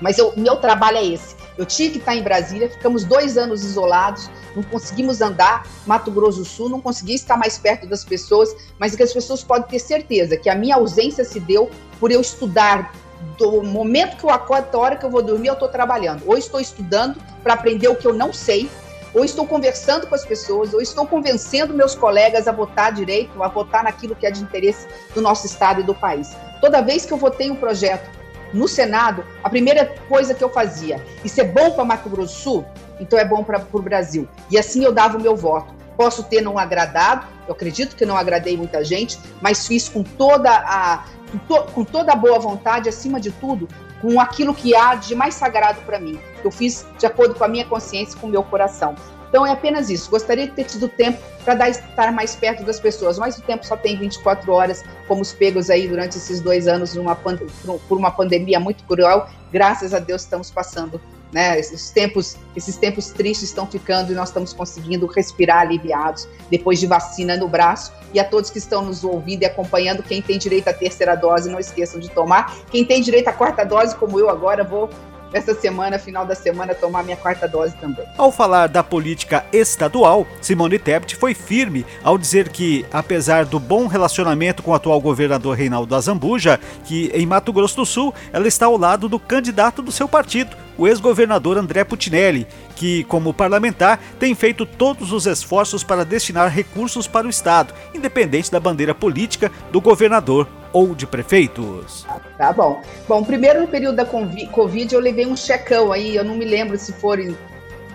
Mas 0.00 0.18
o 0.18 0.32
meu 0.36 0.56
trabalho 0.56 0.98
é 0.98 1.04
esse. 1.04 1.39
Eu 1.58 1.66
tinha 1.66 1.90
que 1.90 1.98
estar 1.98 2.16
em 2.16 2.22
Brasília, 2.22 2.68
ficamos 2.68 3.04
dois 3.04 3.36
anos 3.36 3.64
isolados, 3.64 4.30
não 4.54 4.62
conseguimos 4.62 5.20
andar, 5.20 5.66
Mato 5.86 6.10
Grosso 6.10 6.38
do 6.38 6.44
Sul, 6.44 6.68
não 6.68 6.80
consegui 6.80 7.14
estar 7.14 7.36
mais 7.36 7.58
perto 7.58 7.86
das 7.86 8.04
pessoas, 8.04 8.54
mas 8.78 8.94
que 8.94 9.02
as 9.02 9.12
pessoas 9.12 9.42
podem 9.42 9.68
ter 9.68 9.78
certeza 9.78 10.36
que 10.36 10.48
a 10.48 10.54
minha 10.54 10.76
ausência 10.76 11.24
se 11.24 11.38
deu 11.40 11.70
por 11.98 12.10
eu 12.10 12.20
estudar 12.20 12.92
do 13.36 13.62
momento 13.62 14.16
que 14.16 14.24
eu 14.24 14.30
acordo 14.30 14.64
até 14.64 14.76
a 14.76 14.80
hora 14.80 14.96
que 14.96 15.04
eu 15.04 15.10
vou 15.10 15.22
dormir, 15.22 15.48
eu 15.48 15.54
estou 15.54 15.68
trabalhando. 15.68 16.22
Ou 16.26 16.36
estou 16.36 16.60
estudando 16.60 17.20
para 17.42 17.54
aprender 17.54 17.88
o 17.88 17.94
que 17.94 18.06
eu 18.06 18.14
não 18.14 18.32
sei, 18.32 18.70
ou 19.12 19.24
estou 19.24 19.46
conversando 19.46 20.06
com 20.06 20.14
as 20.14 20.24
pessoas, 20.24 20.72
ou 20.72 20.80
estou 20.80 21.06
convencendo 21.06 21.74
meus 21.74 21.94
colegas 21.94 22.46
a 22.46 22.52
votar 22.52 22.92
direito, 22.92 23.42
a 23.42 23.48
votar 23.48 23.84
naquilo 23.84 24.14
que 24.14 24.26
é 24.26 24.30
de 24.30 24.42
interesse 24.42 24.86
do 25.14 25.20
nosso 25.20 25.46
Estado 25.46 25.80
e 25.80 25.84
do 25.84 25.94
país. 25.94 26.30
Toda 26.60 26.80
vez 26.80 27.04
que 27.04 27.12
eu 27.12 27.16
votei 27.16 27.50
um 27.50 27.56
projeto 27.56 28.19
no 28.52 28.66
Senado, 28.66 29.24
a 29.42 29.48
primeira 29.48 29.86
coisa 30.08 30.34
que 30.34 30.42
eu 30.42 30.50
fazia, 30.50 31.04
isso 31.24 31.40
é 31.40 31.44
bom 31.44 31.70
para 31.70 31.84
Mato 31.84 32.08
Grosso 32.08 32.34
do 32.34 32.40
Sul? 32.40 32.66
Então 32.98 33.18
é 33.18 33.24
bom 33.24 33.42
para 33.42 33.64
o 33.72 33.82
Brasil. 33.82 34.28
E 34.50 34.58
assim 34.58 34.84
eu 34.84 34.92
dava 34.92 35.16
o 35.16 35.20
meu 35.20 35.36
voto. 35.36 35.72
Posso 35.96 36.24
ter 36.24 36.40
não 36.40 36.58
agradado, 36.58 37.26
eu 37.46 37.52
acredito 37.52 37.96
que 37.96 38.06
não 38.06 38.16
agradei 38.16 38.56
muita 38.56 38.82
gente, 38.84 39.18
mas 39.40 39.66
fiz 39.66 39.88
com 39.88 40.02
toda 40.02 40.50
a, 40.50 41.04
com, 41.30 41.38
to, 41.38 41.72
com 41.72 41.84
toda 41.84 42.12
a 42.12 42.16
boa 42.16 42.38
vontade, 42.38 42.88
acima 42.88 43.20
de 43.20 43.30
tudo, 43.30 43.68
com 44.00 44.20
aquilo 44.20 44.54
que 44.54 44.74
há 44.74 44.94
de 44.94 45.14
mais 45.14 45.34
sagrado 45.34 45.80
para 45.82 45.98
mim. 45.98 46.18
Eu 46.42 46.50
fiz 46.50 46.86
de 46.98 47.06
acordo 47.06 47.34
com 47.34 47.44
a 47.44 47.48
minha 47.48 47.66
consciência, 47.66 48.18
com 48.18 48.26
o 48.26 48.30
meu 48.30 48.42
coração. 48.42 48.94
Então 49.30 49.46
é 49.46 49.52
apenas 49.52 49.88
isso. 49.88 50.10
Gostaria 50.10 50.46
de 50.46 50.52
ter 50.52 50.64
tido 50.64 50.88
tempo 50.88 51.18
para 51.44 51.68
estar 51.70 52.12
mais 52.12 52.36
perto 52.36 52.64
das 52.64 52.78
pessoas, 52.78 53.18
mas 53.18 53.38
o 53.38 53.42
tempo 53.42 53.64
só 53.64 53.76
tem 53.76 53.96
24 53.96 54.52
horas, 54.52 54.84
fomos 55.06 55.32
pegos 55.32 55.70
aí 55.70 55.88
durante 55.88 56.18
esses 56.18 56.40
dois 56.40 56.68
anos 56.68 56.94
numa, 56.94 57.14
por 57.14 57.96
uma 57.96 58.10
pandemia 58.10 58.60
muito 58.60 58.84
cruel. 58.84 59.26
Graças 59.52 59.94
a 59.94 59.98
Deus 59.98 60.22
estamos 60.22 60.50
passando. 60.50 61.00
Né, 61.32 61.60
esses 61.60 61.90
tempos, 61.90 62.36
esses 62.56 62.76
tempos 62.76 63.10
tristes 63.10 63.50
estão 63.50 63.64
ficando 63.64 64.10
e 64.10 64.16
nós 64.16 64.30
estamos 64.30 64.52
conseguindo 64.52 65.06
respirar 65.06 65.60
aliviados 65.60 66.28
depois 66.50 66.80
de 66.80 66.88
vacina 66.88 67.36
no 67.36 67.46
braço. 67.46 67.92
E 68.12 68.18
a 68.18 68.24
todos 68.24 68.50
que 68.50 68.58
estão 68.58 68.82
nos 68.82 69.04
ouvindo 69.04 69.42
e 69.42 69.46
acompanhando, 69.46 70.02
quem 70.02 70.20
tem 70.20 70.38
direito 70.38 70.66
à 70.66 70.72
terceira 70.72 71.14
dose, 71.14 71.48
não 71.48 71.60
esqueçam 71.60 72.00
de 72.00 72.10
tomar. 72.10 72.56
Quem 72.68 72.84
tem 72.84 73.00
direito 73.00 73.28
à 73.28 73.32
quarta 73.32 73.62
dose, 73.62 73.94
como 73.94 74.18
eu 74.18 74.28
agora, 74.28 74.64
vou 74.64 74.90
essa 75.32 75.54
semana, 75.54 75.98
final 75.98 76.26
da 76.26 76.34
semana, 76.34 76.74
tomar 76.74 77.02
minha 77.02 77.16
quarta 77.16 77.46
dose 77.46 77.74
também. 77.76 78.04
Ao 78.16 78.32
falar 78.32 78.68
da 78.68 78.82
política 78.82 79.44
estadual, 79.52 80.26
Simone 80.40 80.78
Tebet 80.78 81.16
foi 81.16 81.34
firme 81.34 81.86
ao 82.02 82.18
dizer 82.18 82.48
que, 82.48 82.84
apesar 82.92 83.44
do 83.44 83.60
bom 83.60 83.86
relacionamento 83.86 84.62
com 84.62 84.72
o 84.72 84.74
atual 84.74 85.00
governador 85.00 85.56
Reinaldo 85.56 85.94
Azambuja, 85.94 86.58
que 86.84 87.10
em 87.14 87.26
Mato 87.26 87.52
Grosso 87.52 87.76
do 87.76 87.86
Sul 87.86 88.14
ela 88.32 88.48
está 88.48 88.66
ao 88.66 88.76
lado 88.76 89.08
do 89.08 89.18
candidato 89.18 89.82
do 89.82 89.92
seu 89.92 90.08
partido, 90.08 90.56
o 90.76 90.88
ex-governador 90.88 91.58
André 91.58 91.84
Putinelli, 91.84 92.46
que, 92.74 93.04
como 93.04 93.34
parlamentar, 93.34 94.00
tem 94.18 94.34
feito 94.34 94.64
todos 94.64 95.12
os 95.12 95.26
esforços 95.26 95.84
para 95.84 96.04
destinar 96.04 96.48
recursos 96.50 97.06
para 97.06 97.26
o 97.26 97.30
Estado, 97.30 97.74
independente 97.94 98.50
da 98.50 98.58
bandeira 98.58 98.94
política 98.94 99.52
do 99.70 99.80
governador 99.80 100.48
ou 100.72 100.94
de 100.94 101.06
prefeitos. 101.06 102.06
Tá 102.36 102.52
bom. 102.52 102.82
Bom, 103.08 103.24
primeiro 103.24 103.60
no 103.60 103.68
período 103.68 103.96
da 103.96 104.04
Covid 104.04 104.94
eu 104.94 105.00
levei 105.00 105.26
um 105.26 105.36
checão 105.36 105.92
aí, 105.92 106.16
eu 106.16 106.24
não 106.24 106.36
me 106.36 106.44
lembro 106.44 106.78
se 106.78 106.92
foram. 106.92 107.36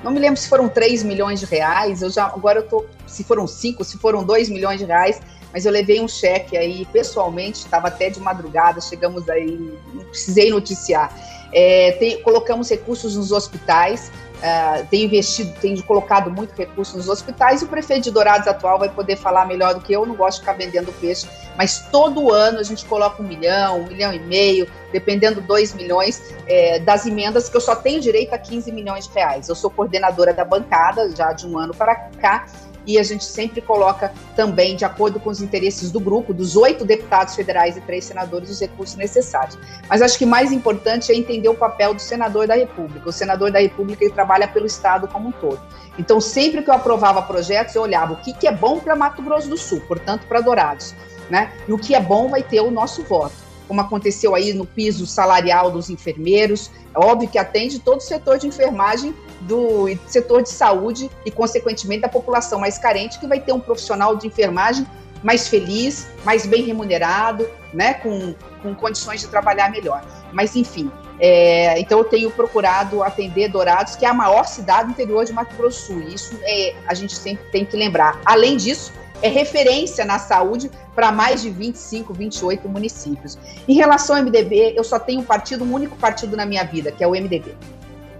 Não 0.04 0.12
me 0.12 0.20
lembro 0.20 0.40
se 0.40 0.48
foram 0.48 0.70
3 0.70 1.04
milhões 1.04 1.40
de 1.40 1.48
reais, 1.48 2.04
eu 2.04 2.12
já, 2.12 2.26
agora 2.26 2.60
eu 2.60 2.68
tô, 2.68 2.86
se 3.08 3.24
foram 3.24 3.48
5, 3.48 3.84
se 3.84 3.98
foram 3.98 4.24
2 4.24 4.50
milhões 4.50 4.80
de 4.80 4.86
reais, 4.86 5.20
mas 5.52 5.66
eu 5.66 5.72
levei 5.72 6.00
um 6.00 6.08
cheque 6.08 6.56
aí 6.56 6.86
pessoalmente, 6.94 7.60
estava 7.60 7.88
até 7.88 8.10
de 8.10 8.20
madrugada, 8.20 8.80
chegamos 8.82 9.28
aí, 9.30 9.58
não 9.94 10.04
precisei 10.04 10.52
noticiar. 10.52 11.12
É, 11.52 11.94
tem, 11.94 12.22
colocamos 12.22 12.70
recursos 12.70 13.16
nos 13.16 13.32
hospitais, 13.32 14.12
uh, 14.36 14.86
tem 14.88 15.06
investido, 15.06 15.54
tem 15.60 15.80
colocado 15.82 16.32
muito 16.32 16.54
recurso 16.56 16.98
nos 16.98 17.10
hospitais, 17.10 17.62
e 17.62 17.66
o 17.66 17.68
prefeito 17.68 18.04
de 18.06 18.12
Dourados 18.12 18.48
atual 18.48 18.80
vai 18.80 18.90
poder 18.90 19.16
falar 19.16 19.46
melhor 19.46 19.74
do 19.74 19.82
que 19.82 19.94
eu, 19.94 20.06
não 20.06 20.16
gosto 20.16 20.38
de 20.38 20.42
ficar 20.42 20.54
vendendo 20.54 20.92
peixe, 21.00 21.28
mas 21.58 21.88
todo 21.92 22.32
ano 22.32 22.60
a 22.60 22.64
gente 22.64 22.86
coloca 22.86 23.22
um 23.22 23.28
milhão, 23.28 23.82
um 23.82 23.88
milhão 23.88 24.14
e 24.14 24.20
meio, 24.20 24.68
dependendo 24.92 25.42
dois 25.42 25.74
milhões 25.74 26.22
é, 26.48 26.80
das 26.80 27.06
emendas, 27.06 27.50
que 27.50 27.58
eu 27.58 27.62
só 27.62 27.76
tenho 27.76 28.00
direito 28.02 28.34
a 28.34 28.38
15 28.38 28.72
milhões 28.72 29.08
de 29.08 29.14
reais. 29.14 29.50
Eu 29.50 29.56
sou 29.56 29.70
coordenadora 29.70 30.34
da 30.34 30.46
bancada 30.46 31.10
já 31.16 31.32
de 31.32 31.48
um 31.48 31.58
ano 31.58 31.74
para 31.74 31.96
cá, 31.96 32.46
e 32.86 32.98
a 33.00 33.04
gente 33.04 33.24
sempre 33.24 33.62
coloca 33.62 34.14
também, 34.36 34.76
de 34.76 34.86
acordo 34.86 35.20
com 35.20 35.30
os 35.30 35.42
interesses 35.42 35.92
do 35.92 36.00
grupo, 36.00 36.34
dos 36.34 36.56
oito 36.56 36.86
deputados 36.86 37.36
federais 37.36 37.78
e 37.78 37.82
três 37.82 38.06
senadores, 38.06 38.50
os 38.50 38.60
recursos 38.60 38.96
necessários. 38.96 39.58
Mas 39.90 40.02
acho 40.02 40.18
que 40.18 40.26
mais 40.26 40.52
importante 40.52 41.12
é 41.12 41.16
entender 41.16 41.50
o 41.50 41.56
papel 41.56 41.94
do 41.94 42.02
senador 42.02 42.48
da 42.48 42.56
República. 42.56 43.10
O 43.10 43.14
senador 43.14 43.52
da 43.52 43.60
República 43.60 44.04
ele 44.04 44.14
trabalha 44.14 44.48
pelo 44.48 44.66
Estado 44.66 45.08
como 45.08 45.30
um 45.30 45.32
todo. 45.32 45.60
Então, 45.98 46.20
sempre 46.20 46.62
que 46.62 46.70
eu 46.70 46.74
aprovava 46.74 47.22
projetos, 47.22 47.74
eu 47.76 47.82
olhava 47.82 48.14
o 48.14 48.18
que, 48.18 48.34
que 48.34 48.48
é 48.48 48.52
bom 48.52 48.80
para 48.80 48.96
Mato 48.96 49.22
Grosso 49.22 49.50
do 49.50 49.58
Sul, 49.58 49.82
portanto, 49.88 50.28
para 50.28 50.42
Dourados. 50.42 50.94
Né? 51.30 51.52
E 51.68 51.74
o 51.74 51.78
que 51.78 51.96
é 51.96 52.00
bom 52.00 52.28
vai 52.28 52.44
ter 52.44 52.62
o 52.62 52.70
nosso 52.70 53.02
voto 53.04 53.45
como 53.68 53.82
aconteceu 53.82 54.36
aí 54.36 54.54
no 54.54 54.66
piso 54.66 55.06
salarial 55.06 55.72
dos 55.72 55.90
enfermeiros. 55.90 56.72
É 56.96 57.00
óbvio 57.00 57.30
que 57.30 57.38
atende 57.38 57.80
todo 57.80 58.00
o 58.00 58.04
setor 58.04 58.38
de 58.38 58.48
enfermagem 58.48 59.14
do 59.42 59.88
setor 60.08 60.42
de 60.42 60.50
saúde 60.50 61.10
e, 61.26 61.32
consequentemente, 61.32 62.02
da 62.02 62.10
população 62.10 62.60
mais 62.60 62.78
carente, 62.78 63.20
que 63.20 63.28
vai 63.28 63.40
ter 63.40 63.54
um 63.54 63.60
profissional 63.60 64.16
de 64.16 64.28
enfermagem 64.28 64.86
mais 65.24 65.48
feliz, 65.48 66.08
mais 66.24 66.46
bem 66.46 66.64
remunerado, 66.64 67.48
né, 67.74 67.96
com, 67.96 68.36
com 68.62 68.76
condições 68.76 69.22
de 69.22 69.28
trabalhar 69.28 69.72
melhor. 69.72 70.06
Mas, 70.32 70.56
enfim, 70.56 70.92
é, 71.20 71.80
então 71.80 72.00
eu 72.00 72.06
tenho 72.06 72.30
procurado 72.30 73.02
atender 73.02 73.50
Dourados, 73.50 73.96
que 73.96 74.06
é 74.06 74.10
a 74.10 74.14
maior 74.14 74.46
cidade 74.46 74.88
do 74.88 74.92
interior 74.92 75.26
de 75.26 75.34
Mato 75.34 75.56
Grosso 75.56 75.88
Sul. 75.88 76.02
Isso 76.02 76.38
é, 76.44 76.76
a 76.88 76.94
gente 76.94 77.16
sempre 77.16 77.46
tem 77.52 77.66
que 77.66 77.76
lembrar. 77.76 78.20
Além 78.26 78.58
disso, 78.58 78.92
é 79.22 79.28
referência 79.28 80.06
na 80.06 80.20
saúde 80.20 80.70
para 80.94 81.12
mais 81.12 81.42
de 81.42 81.50
25, 81.50 82.14
28 82.14 82.68
municípios. 82.70 83.38
Em 83.68 83.74
relação 83.74 84.16
ao 84.16 84.24
MDB, 84.24 84.74
eu 84.76 84.84
só 84.84 85.00
tenho 85.00 85.22
um 85.22 85.24
partido, 85.24 85.64
um 85.64 85.74
único 85.74 85.96
partido 85.98 86.38
na 86.38 86.46
minha 86.46 86.64
vida, 86.64 86.92
que 86.92 87.04
é 87.04 87.08
o 87.08 87.12
MDB. 87.12 87.56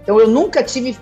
Então 0.02 0.20
eu 0.20 0.28
nunca 0.28 0.62
tive 0.62 0.96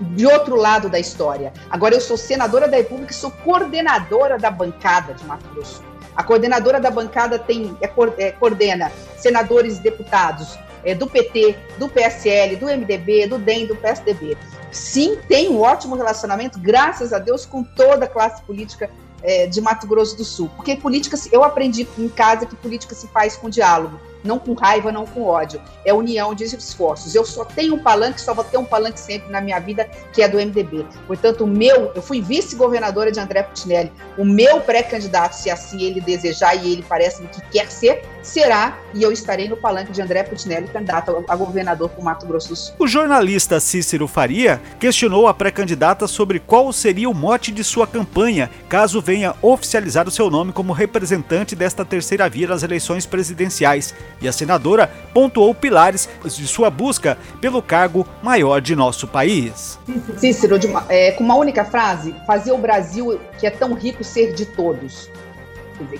de 0.00 0.26
outro 0.26 0.56
lado 0.56 0.88
da 0.88 0.98
história. 0.98 1.52
Agora 1.70 1.94
eu 1.94 2.00
sou 2.00 2.16
senadora 2.16 2.68
da 2.68 2.76
República 2.76 3.12
e 3.12 3.14
sou 3.14 3.30
coordenadora 3.30 4.38
da 4.38 4.50
bancada 4.50 5.14
de 5.14 5.24
Mato 5.24 5.48
Grosso. 5.54 5.82
A 6.16 6.22
coordenadora 6.22 6.80
da 6.80 6.90
bancada 6.90 7.38
tem 7.38 7.76
é, 7.80 7.90
é, 8.18 8.30
coordena 8.32 8.90
senadores 9.16 9.78
e 9.78 9.80
deputados 9.80 10.58
é, 10.84 10.94
do 10.94 11.06
PT, 11.06 11.56
do 11.78 11.88
PSL, 11.88 12.56
do 12.56 12.66
MDB, 12.66 13.26
do 13.26 13.38
DEM, 13.38 13.66
do 13.66 13.76
PSDB. 13.76 14.36
Sim, 14.70 15.16
tem 15.28 15.48
um 15.48 15.60
ótimo 15.60 15.94
relacionamento, 15.94 16.58
graças 16.58 17.12
a 17.12 17.18
Deus, 17.18 17.46
com 17.46 17.62
toda 17.62 18.04
a 18.04 18.08
classe 18.08 18.42
política 18.42 18.90
é, 19.24 19.46
de 19.46 19.60
Mato 19.60 19.86
Grosso 19.86 20.16
do 20.16 20.24
Sul. 20.24 20.50
Porque 20.54 20.76
política, 20.76 21.16
eu 21.32 21.42
aprendi 21.42 21.88
em 21.98 22.08
casa 22.08 22.44
que 22.44 22.54
política 22.54 22.94
se 22.94 23.08
faz 23.08 23.34
com 23.34 23.48
diálogo. 23.48 23.98
Não 24.24 24.38
com 24.38 24.54
raiva, 24.54 24.90
não 24.90 25.06
com 25.06 25.22
ódio. 25.22 25.60
É 25.84 25.92
união 25.92 26.34
de 26.34 26.44
esforços. 26.44 27.14
Eu 27.14 27.24
só 27.24 27.44
tenho 27.44 27.74
um 27.74 27.78
palanque, 27.78 28.20
só 28.20 28.32
vou 28.32 28.42
ter 28.42 28.56
um 28.56 28.64
palanque 28.64 28.98
sempre 28.98 29.30
na 29.30 29.40
minha 29.40 29.60
vida, 29.60 29.88
que 30.12 30.22
é 30.22 30.28
do 30.28 30.38
MDB. 30.38 30.86
Portanto, 31.06 31.44
o 31.44 31.46
meu, 31.46 31.92
eu 31.94 32.02
fui 32.02 32.20
vice-governadora 32.20 33.12
de 33.12 33.20
André 33.20 33.42
Putinelli. 33.42 33.92
O 34.16 34.24
meu 34.24 34.60
pré-candidato, 34.60 35.34
se 35.34 35.50
assim 35.50 35.82
ele 35.82 36.00
desejar 36.00 36.54
e 36.54 36.72
ele 36.72 36.84
parece 36.88 37.22
que 37.24 37.40
quer 37.50 37.70
ser, 37.70 38.02
será, 38.22 38.78
e 38.94 39.02
eu 39.02 39.12
estarei 39.12 39.48
no 39.48 39.56
palanque 39.56 39.92
de 39.92 40.00
André 40.00 40.22
Putinelli, 40.22 40.68
candidato 40.68 41.24
a 41.28 41.36
governador 41.36 41.90
por 41.90 42.02
Mato 42.02 42.26
Grosso 42.26 42.48
do 42.48 42.56
Sul. 42.56 42.74
O 42.78 42.86
jornalista 42.86 43.60
Cícero 43.60 44.08
Faria 44.08 44.60
questionou 44.80 45.28
a 45.28 45.34
pré-candidata 45.34 46.06
sobre 46.06 46.38
qual 46.38 46.72
seria 46.72 47.08
o 47.08 47.14
mote 47.14 47.52
de 47.52 47.62
sua 47.62 47.86
campanha, 47.86 48.50
caso 48.68 49.00
venha 49.00 49.34
oficializar 49.42 50.08
o 50.08 50.10
seu 50.10 50.30
nome 50.30 50.52
como 50.52 50.72
representante 50.72 51.54
desta 51.54 51.84
terceira 51.84 52.28
via 52.28 52.48
nas 52.48 52.62
eleições 52.62 53.04
presidenciais. 53.04 53.94
E 54.20 54.28
a 54.28 54.32
senadora 54.32 54.90
pontuou 55.12 55.54
pilares 55.54 56.08
de 56.24 56.46
sua 56.46 56.70
busca 56.70 57.18
pelo 57.40 57.60
cargo 57.60 58.06
maior 58.22 58.60
de 58.60 58.74
nosso 58.74 59.06
país. 59.06 59.78
Cícero, 60.16 60.58
é, 60.88 61.12
com 61.12 61.24
uma 61.24 61.36
única 61.36 61.64
frase, 61.64 62.14
fazer 62.26 62.52
o 62.52 62.58
Brasil, 62.58 63.20
que 63.38 63.46
é 63.46 63.50
tão 63.50 63.74
rico, 63.74 64.02
ser 64.02 64.32
de 64.34 64.46
todos 64.46 65.08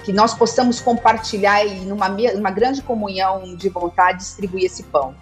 que 0.05 0.13
nós 0.13 0.35
possamos 0.35 0.81
compartilhar 0.81 1.65
e 1.65 1.81
numa 1.81 2.09
uma 2.09 2.51
grande 2.51 2.81
comunhão 2.81 3.57
de 3.57 3.69
vontade 3.69 4.19
distribuir 4.19 4.67
esse 4.67 4.85
pão. 4.85 5.15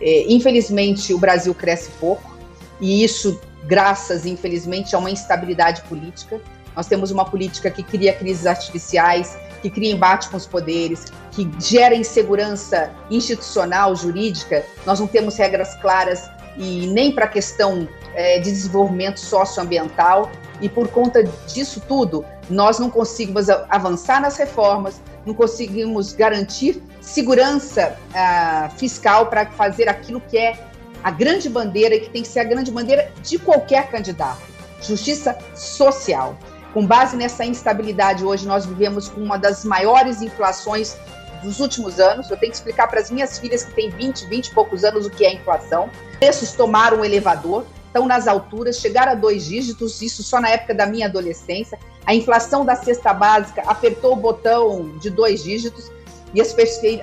É, 0.00 0.30
infelizmente, 0.30 1.12
o 1.14 1.18
Brasil 1.18 1.54
cresce 1.54 1.90
pouco 1.98 2.36
e 2.80 3.02
isso 3.02 3.40
graças, 3.64 4.24
infelizmente, 4.24 4.94
a 4.94 4.98
uma 4.98 5.10
instabilidade 5.10 5.82
política. 5.82 6.40
Nós 6.76 6.86
temos 6.86 7.10
uma 7.10 7.24
política 7.24 7.70
que 7.70 7.82
cria 7.82 8.12
crises 8.12 8.46
artificiais, 8.46 9.36
que 9.60 9.68
cria 9.68 9.92
embate 9.92 10.28
com 10.28 10.36
os 10.36 10.46
poderes, 10.46 11.06
que 11.38 11.48
gera 11.60 11.94
insegurança 11.94 12.90
institucional, 13.08 13.94
jurídica. 13.94 14.64
Nós 14.84 14.98
não 14.98 15.06
temos 15.06 15.36
regras 15.36 15.76
claras 15.76 16.28
e 16.56 16.88
nem 16.88 17.12
para 17.12 17.26
a 17.26 17.28
questão 17.28 17.88
é, 18.14 18.40
de 18.40 18.50
desenvolvimento 18.50 19.20
socioambiental. 19.20 20.32
E 20.60 20.68
por 20.68 20.88
conta 20.88 21.22
disso 21.46 21.80
tudo, 21.86 22.24
nós 22.50 22.80
não 22.80 22.90
conseguimos 22.90 23.48
avançar 23.48 24.20
nas 24.20 24.36
reformas, 24.36 25.00
não 25.24 25.32
conseguimos 25.32 26.12
garantir 26.12 26.82
segurança 27.00 27.96
ah, 28.12 28.68
fiscal 28.76 29.26
para 29.26 29.46
fazer 29.46 29.88
aquilo 29.88 30.20
que 30.20 30.36
é 30.36 30.58
a 31.04 31.12
grande 31.12 31.48
bandeira 31.48 31.94
e 31.94 32.00
que 32.00 32.10
tem 32.10 32.22
que 32.22 32.28
ser 32.28 32.40
a 32.40 32.44
grande 32.44 32.72
bandeira 32.72 33.12
de 33.22 33.38
qualquer 33.38 33.88
candidato: 33.88 34.42
justiça 34.82 35.38
social. 35.54 36.36
Com 36.74 36.84
base 36.84 37.16
nessa 37.16 37.44
instabilidade, 37.44 38.24
hoje 38.24 38.46
nós 38.46 38.66
vivemos 38.66 39.08
com 39.08 39.20
uma 39.20 39.38
das 39.38 39.64
maiores 39.64 40.20
inflações 40.20 40.96
dos 41.42 41.60
últimos 41.60 41.98
anos. 42.00 42.30
Eu 42.30 42.36
tenho 42.36 42.52
que 42.52 42.58
explicar 42.58 42.88
para 42.88 43.00
as 43.00 43.10
minhas 43.10 43.38
filhas 43.38 43.64
que 43.64 43.72
têm 43.72 43.90
20, 43.90 44.26
20 44.26 44.46
e 44.46 44.50
poucos 44.54 44.84
anos 44.84 45.06
o 45.06 45.10
que 45.10 45.24
é 45.24 45.32
inflação. 45.32 45.90
Preços 46.18 46.52
tomaram 46.52 46.98
um 46.98 47.04
elevador, 47.04 47.64
estão 47.86 48.06
nas 48.06 48.28
alturas, 48.28 48.78
chegaram 48.78 49.12
a 49.12 49.14
dois 49.14 49.46
dígitos, 49.46 50.02
isso 50.02 50.22
só 50.22 50.40
na 50.40 50.50
época 50.50 50.74
da 50.74 50.86
minha 50.86 51.06
adolescência. 51.06 51.78
A 52.06 52.14
inflação 52.14 52.64
da 52.64 52.74
cesta 52.74 53.12
básica 53.12 53.62
apertou 53.66 54.12
o 54.12 54.16
botão 54.16 54.96
de 54.98 55.10
dois 55.10 55.42
dígitos 55.42 55.90
e 56.34 56.40
as, 56.40 56.54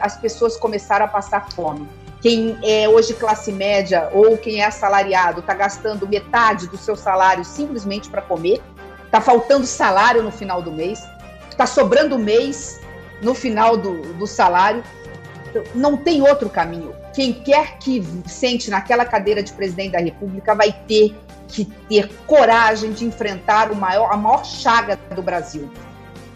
as 0.01 0.17
pessoas 0.17 0.57
começaram 0.57 1.05
a 1.05 1.07
passar 1.07 1.51
fome. 1.51 1.87
Quem 2.21 2.57
é 2.63 2.89
hoje 2.89 3.13
classe 3.13 3.51
média 3.51 4.09
ou 4.11 4.37
quem 4.37 4.61
é 4.61 4.65
assalariado 4.65 5.41
está 5.41 5.53
gastando 5.53 6.07
metade 6.07 6.67
do 6.67 6.77
seu 6.77 6.95
salário 6.95 7.45
simplesmente 7.45 8.09
para 8.09 8.21
comer, 8.21 8.61
está 9.05 9.21
faltando 9.21 9.65
salário 9.65 10.23
no 10.23 10.31
final 10.31 10.61
do 10.61 10.71
mês, 10.71 10.99
está 11.51 11.65
sobrando 11.67 12.17
mês 12.17 12.81
no 13.25 13.33
final 13.33 13.75
do, 13.75 14.13
do 14.13 14.27
salário. 14.27 14.83
Não 15.73 15.97
tem 15.97 16.21
outro 16.21 16.49
caminho. 16.49 16.93
Quem 17.13 17.33
quer 17.33 17.79
que 17.79 18.05
sente 18.27 18.69
naquela 18.69 19.03
cadeira 19.03 19.41
de 19.41 19.51
presidente 19.51 19.93
da 19.93 19.99
República 19.99 20.53
vai 20.53 20.71
ter 20.71 21.15
que 21.47 21.65
ter 21.89 22.09
coragem 22.27 22.91
de 22.91 23.05
enfrentar 23.05 23.71
o 23.71 23.75
maior, 23.75 24.11
a 24.11 24.17
maior 24.17 24.45
chaga 24.45 24.99
do 25.15 25.21
Brasil. 25.21 25.69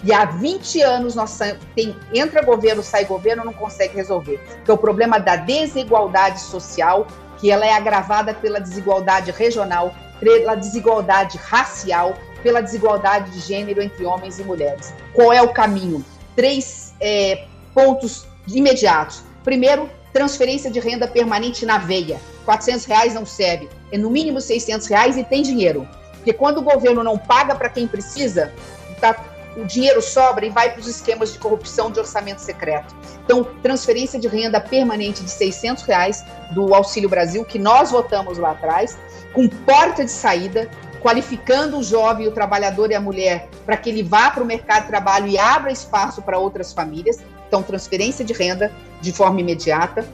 E 0.04 0.13
há 0.13 0.23
20 0.25 0.82
anos 0.82 1.15
nós 1.15 1.38
tem, 1.75 1.95
entra 2.13 2.41
governo, 2.41 2.82
sai 2.82 3.06
governo, 3.06 3.43
não 3.43 3.54
consegue 3.54 3.95
resolver. 3.95 4.39
Que 4.63 4.71
é 4.71 4.73
o 4.73 4.78
problema 4.78 5.19
da 5.19 5.36
desigualdade 5.36 6.39
social, 6.39 7.06
que 7.38 7.52
ela 7.52 7.65
é 7.65 7.73
agravada 7.73 8.34
pela 8.34 8.60
desigualdade 8.60 9.32
regional, 9.32 9.93
pela 10.21 10.56
desigualdade 10.56 11.38
racial, 11.38 12.15
pela 12.41 12.62
desigualdade 12.62 13.32
de 13.32 13.39
gênero 13.41 13.82
entre 13.82 14.06
homens 14.06 14.39
e 14.39 14.43
mulheres. 14.43 14.93
Qual 15.13 15.34
é 15.34 15.41
o 15.41 15.49
caminho? 15.49 16.04
Três 16.39 16.93
é, 17.02 17.47
pontos 17.73 18.25
imediatos. 18.47 19.23
Primeiro, 19.43 19.89
transferência 20.13 20.71
de 20.71 20.80
renda 20.80 21.06
permanente 21.06 21.65
na 21.65 21.78
veia. 21.78 22.17
400 22.45 22.86
reais 22.86 23.13
não 23.13 23.25
serve, 23.25 23.67
é 23.91 23.97
no 23.97 24.10
mínimo 24.10 24.39
600 24.39 24.88
reais 24.88 25.17
e 25.17 25.23
tem 25.25 25.41
dinheiro. 25.41 25.86
Porque 26.13 26.32
quando 26.32 26.60
o 26.60 26.62
governo 26.62 27.04
não 27.04 27.17
paga 27.17 27.56
para 27.56 27.67
quem 27.67 27.86
precisa, 27.86 28.54
tá, 29.02 29.21
o 29.58 29.65
dinheiro 29.65 30.02
sobra 30.02 30.45
e 30.45 30.49
vai 30.49 30.71
para 30.71 30.80
os 30.80 30.88
esquemas 30.88 31.34
de 31.34 31.39
corrupção 31.39 31.91
de 31.91 31.99
orçamento 31.99 32.39
secreto. 32.39 32.95
Então, 33.25 33.43
transferência 33.62 34.17
de 34.17 34.30
renda 34.30 34.62
permanente 34.62 35.21
de 35.21 35.32
600 35.32 35.84
reais 35.84 36.23
do 36.52 36.73
Auxílio 36.73 37.10
Brasil, 37.10 37.43
que 37.43 37.60
nós 37.60 37.91
votamos 37.91 38.38
lá 38.38 38.52
atrás, 38.52 38.97
com 39.34 39.45
porta 39.49 40.06
de 40.06 40.12
saída, 40.12 40.71
qualificando 41.01 41.79
o 41.79 41.83
jovem, 41.83 42.27
o 42.27 42.31
trabalhador 42.31 42.91
e 42.91 42.95
a 42.95 43.01
mulher 43.01 43.49
para 43.65 43.77
que 43.77 43.89
ele 43.89 44.03
vá 44.03 44.29
para 44.31 44.43
o 44.43 44.45
mercado 44.45 44.83
de 44.83 44.89
trabalho 44.89 45.27
e 45.27 45.38
abra 45.38 45.71
espaço 45.71 46.21
para 46.21 46.38
outras 46.38 46.73
famílias. 46.73 47.19
Então, 47.47 47.63
transferência 47.63 48.23
de 48.23 48.33
renda 48.33 48.71
de 49.01 49.12
forma 49.12 49.39
imediata. 49.41 50.05